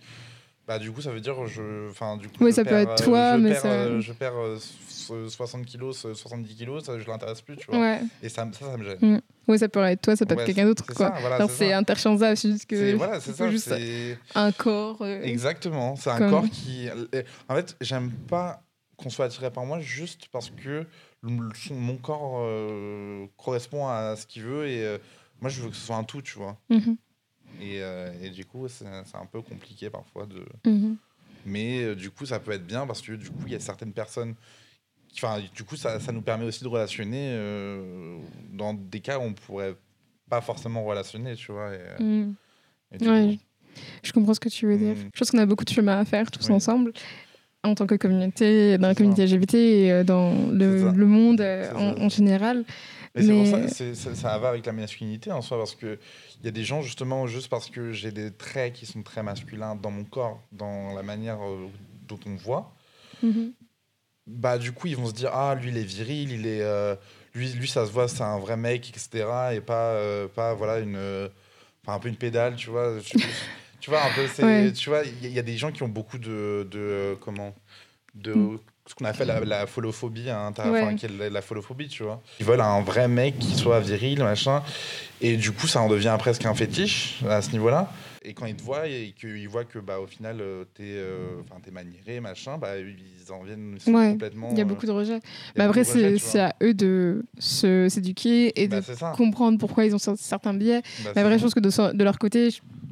[0.67, 3.01] Bah, du coup, ça veut dire, je, enfin, du coup, Oui, je ça peut être
[3.01, 4.57] euh, toi, je mais perds, ça- euh, je perds euh,
[4.89, 7.79] so- 60 kilos, so- 70 kilos, ça, je l'intéresse plus, tu vois.
[7.79, 8.01] Ouais.
[8.21, 9.21] Et ça, ça, ça me gêne.
[9.47, 11.13] Oui, ça peut être toi, ça peut être Ouais, quelqu'un d'autre, quoi.
[11.21, 12.95] voilà, c'est interchangeable, c'est juste que.
[12.95, 13.49] Voilà, c'est ça.
[13.49, 13.73] juste
[14.35, 14.97] un corps.
[15.01, 16.89] euh, Exactement, c'est un Comme- corps qui.
[17.47, 18.61] En fait, j'aime pas
[18.97, 20.85] qu'on soit attiré par moi juste parce que
[21.71, 24.97] mon corps euh, correspond à ce qu'il veut et euh,
[25.39, 26.57] moi je veux que ce soit un tout, tu vois.
[26.69, 26.97] mhm,
[27.61, 30.45] Et, euh, et du coup, c'est un peu compliqué parfois de.
[30.69, 30.97] mhm.
[31.45, 33.59] Mais euh, du coup, ça peut être bien parce que du coup, il y a
[33.59, 34.35] certaines personnes.
[35.15, 38.19] Enfin, du coup, ça, ça nous permet aussi de relationner euh,
[38.51, 39.75] dans des cas où on pourrait
[40.29, 41.73] pas forcément relationner, tu vois.
[41.73, 42.35] Et, Mhm.
[42.91, 44.95] et du Ouais, coup, je comprends ce que tu veux dire.
[44.95, 45.09] Mm.
[45.13, 46.55] Je pense qu'on a beaucoup de chemin à faire tous Oui.
[46.55, 46.91] ensemble,
[47.63, 52.65] en tant que communauté, dans la communauté LGBT et dans le, monde en général.
[53.17, 55.99] Mais, c'est pour ça, c'est- ça, ça va avec la masculinité en soi, parce que
[56.39, 59.23] il y a des gens justement juste parce que j'ai des traits qui sont très
[59.23, 61.67] masculins dans mon corps, dans la manière euh,
[62.07, 62.73] dont on voit,
[63.23, 63.53] Mhm.
[64.27, 66.95] bah du coup ils vont se dire ah lui il est viril, il est euh,
[67.33, 70.79] lui lui ça se voit c'est un vrai mec etc et pas euh, pas voilà
[70.79, 71.29] une euh,
[71.87, 73.13] un peu une pédale tu vois Je-
[73.79, 74.73] tu vois un peu c'est Ouais.
[74.73, 77.17] tu vois il y, a- il y a des gens qui ont beaucoup de de
[77.21, 77.55] comment
[78.15, 78.59] de Mm.
[78.87, 80.95] Ce qu'on appelle la, la folophobie hein, Ouais.
[80.95, 82.21] qui est la, folophobie tu vois.
[82.39, 84.63] Ils veulent un vrai mec qui soit viril machin.
[85.21, 87.91] Et du coup ça en devient presque un fétiche à ce niveau là
[88.23, 91.37] et quand ils te voient et qu'ils voient que bah au final euh, t'es euh,
[91.71, 94.91] maniéré machin bah ils en viennent ils Ouais, complètement Il y a euh, beaucoup de
[94.91, 95.19] rejets.
[95.55, 99.93] Mais après, de rejets, c'est à eux de s'éduquer et Bah, de comprendre pourquoi ils
[99.93, 100.81] ont cer- certains biais.
[101.03, 102.49] Bah, Mais après, je pense que de, de leur côté,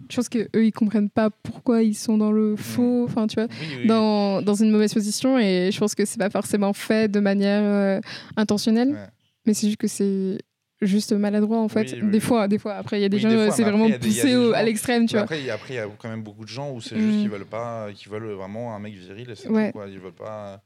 [0.09, 3.47] je pense qu'eux, ils comprennent pas pourquoi ils sont dans le faux, enfin, tu vois,
[3.49, 3.87] Oui, oui, oui.
[3.87, 5.37] dans, dans une mauvaise position.
[5.39, 7.99] Et je pense que c'est pas forcément fait de manière euh,
[8.37, 9.07] intentionnelle, Ouais.
[9.45, 10.37] mais c'est juste que c'est
[10.81, 11.93] juste maladroit, en fait.
[12.01, 12.75] Oui, des fois, des fois.
[12.75, 15.13] Après, il y a des gens, euh, c'est vraiment après, poussé au- à l'extrême, tu
[15.13, 15.23] vois.
[15.23, 16.99] après, il y a- quand même beaucoup de gens où c'est Mm.
[16.99, 19.67] juste qu'ils veulent pas, qu'ils veulent vraiment un mec viril et c'est Ouais.
[19.67, 19.87] tout, quoi.
[19.87, 20.61] Ils veulent pas.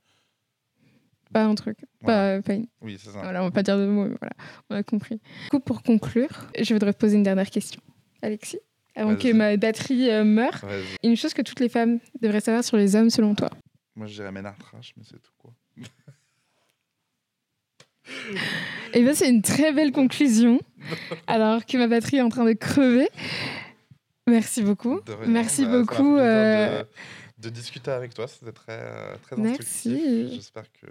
[1.31, 1.77] Pas un truc.
[2.01, 2.37] Voilà.
[2.37, 3.19] Pas, pas une- Oui, c'est ça.
[3.21, 4.33] Voilà, on va pas dire de mots, mais voilà,
[4.71, 5.19] on a compris.
[5.43, 7.79] Du coup, pour conclure, je voudrais te poser une dernière question.
[8.23, 8.57] Alexis,
[8.95, 10.61] avant que ma batterie euh, meure,
[11.03, 13.49] une chose que toutes les femmes devraient savoir sur les hommes selon toi.
[13.95, 15.51] Moi, je dirais Ménard Trash, mais c'est tout, quoi.
[18.93, 20.59] Et bien, c'est une très belle conclusion,
[21.27, 23.07] alors que ma batterie est en train de crever.
[24.27, 24.99] Merci beaucoup.
[25.27, 26.17] Merci Bah, beaucoup.
[26.17, 26.83] euh,
[27.37, 30.29] De, de discuter avec toi, c'était très, euh, très Merci.
[30.33, 30.87] J'espère que.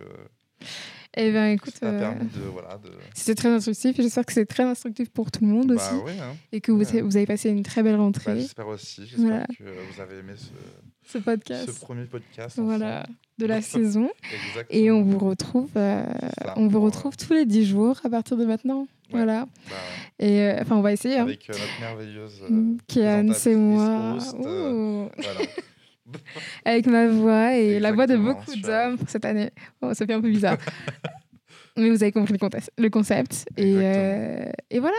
[1.17, 2.41] Eh bien, écoute, euh, permis de.
[2.53, 2.91] Voilà, de...
[3.15, 6.05] c'était très instructif et j'espère que c'est très instructif pour tout le monde aussi Bah
[6.05, 6.37] ouais, hein.
[6.53, 7.01] et que vous, ouais.
[7.01, 9.03] vous avez passé une très belle Bah, rentrée, j'espère aussi.
[9.07, 9.47] J'espère Voilà.
[9.47, 10.49] que vous avez aimé ce,
[11.11, 11.71] ce podcast.
[11.73, 12.59] ce premier podcast.
[12.61, 13.17] Voilà, ensemble.
[13.39, 14.11] de la saison.
[14.33, 14.65] Exactement.
[14.83, 16.05] Et on vous retrouve, euh,
[16.43, 18.87] Ça, on vous pour, retrouve tous les 10 jours à partir de maintenant.
[19.11, 19.47] Voilà.
[19.71, 19.77] bah,
[20.19, 21.17] Et euh, enfin, on va essayer.
[21.19, 21.23] Hein.
[21.23, 22.43] avec euh, notre merveilleuse.
[22.87, 24.15] Kian, c'est moi.
[24.17, 25.41] host, voilà.
[26.65, 29.51] Avec ma voix et la voix de beaucoup d'hommes cette année.
[29.83, 30.59] Oh, ça fait un peu bizarre.
[31.77, 32.35] Mais vous avez compris
[32.79, 33.47] le, concept.
[33.57, 34.97] Et, euh, et voilà.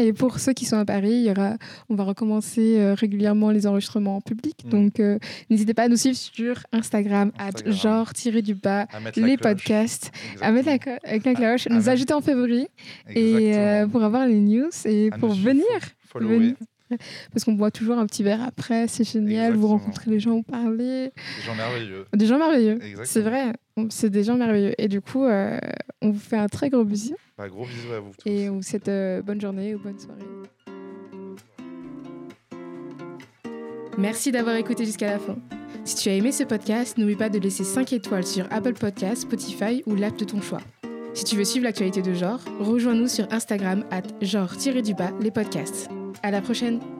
[0.00, 1.56] Et pour ceux qui sont à Paris, il y aura,
[1.88, 4.64] on va recommencer euh, régulièrement les enregistrements en public.
[4.64, 4.68] Mm.
[4.70, 5.18] Donc, euh,
[5.50, 7.72] n'hésitez pas à nous suivre sur Instagram, Instagram.
[7.72, 10.10] genre-du-bas, les podcasts,
[10.40, 10.78] à mettre la,
[11.34, 12.66] cloche, à nous ajouter en février
[13.10, 15.64] et euh, pour avoir les news et À pour venir.
[15.68, 16.38] fo- follower.
[16.38, 16.54] venir.
[17.32, 20.42] Parce qu'on boit toujours un petit verre après, c'est génial, vous rencontrez les gens, vous
[20.42, 21.10] parlez.
[21.36, 22.06] Des gens merveilleux.
[22.14, 23.04] Des gens merveilleux, Exactement.
[23.04, 23.52] c'est vrai,
[23.90, 24.74] c'est des gens merveilleux.
[24.78, 25.58] Et du coup, euh,
[26.02, 28.28] on vous fait un très gros bisou Bah, gros bisous à vous tous.
[28.28, 30.20] et on vous souhaite euh, bonne journée ou bonne soirée.
[33.96, 35.36] Merci d'avoir écouté jusqu'à la fin.
[35.84, 39.22] Si tu as aimé ce podcast, n'oublie pas de laisser 5 étoiles sur Apple Podcasts,
[39.22, 40.60] Spotify ou l'app de ton choix.
[41.14, 45.88] Si tu veux suivre l'actualité de genre, rejoins-nous sur Instagram at genre-du-bas les podcasts.
[46.22, 46.93] À la prochaine!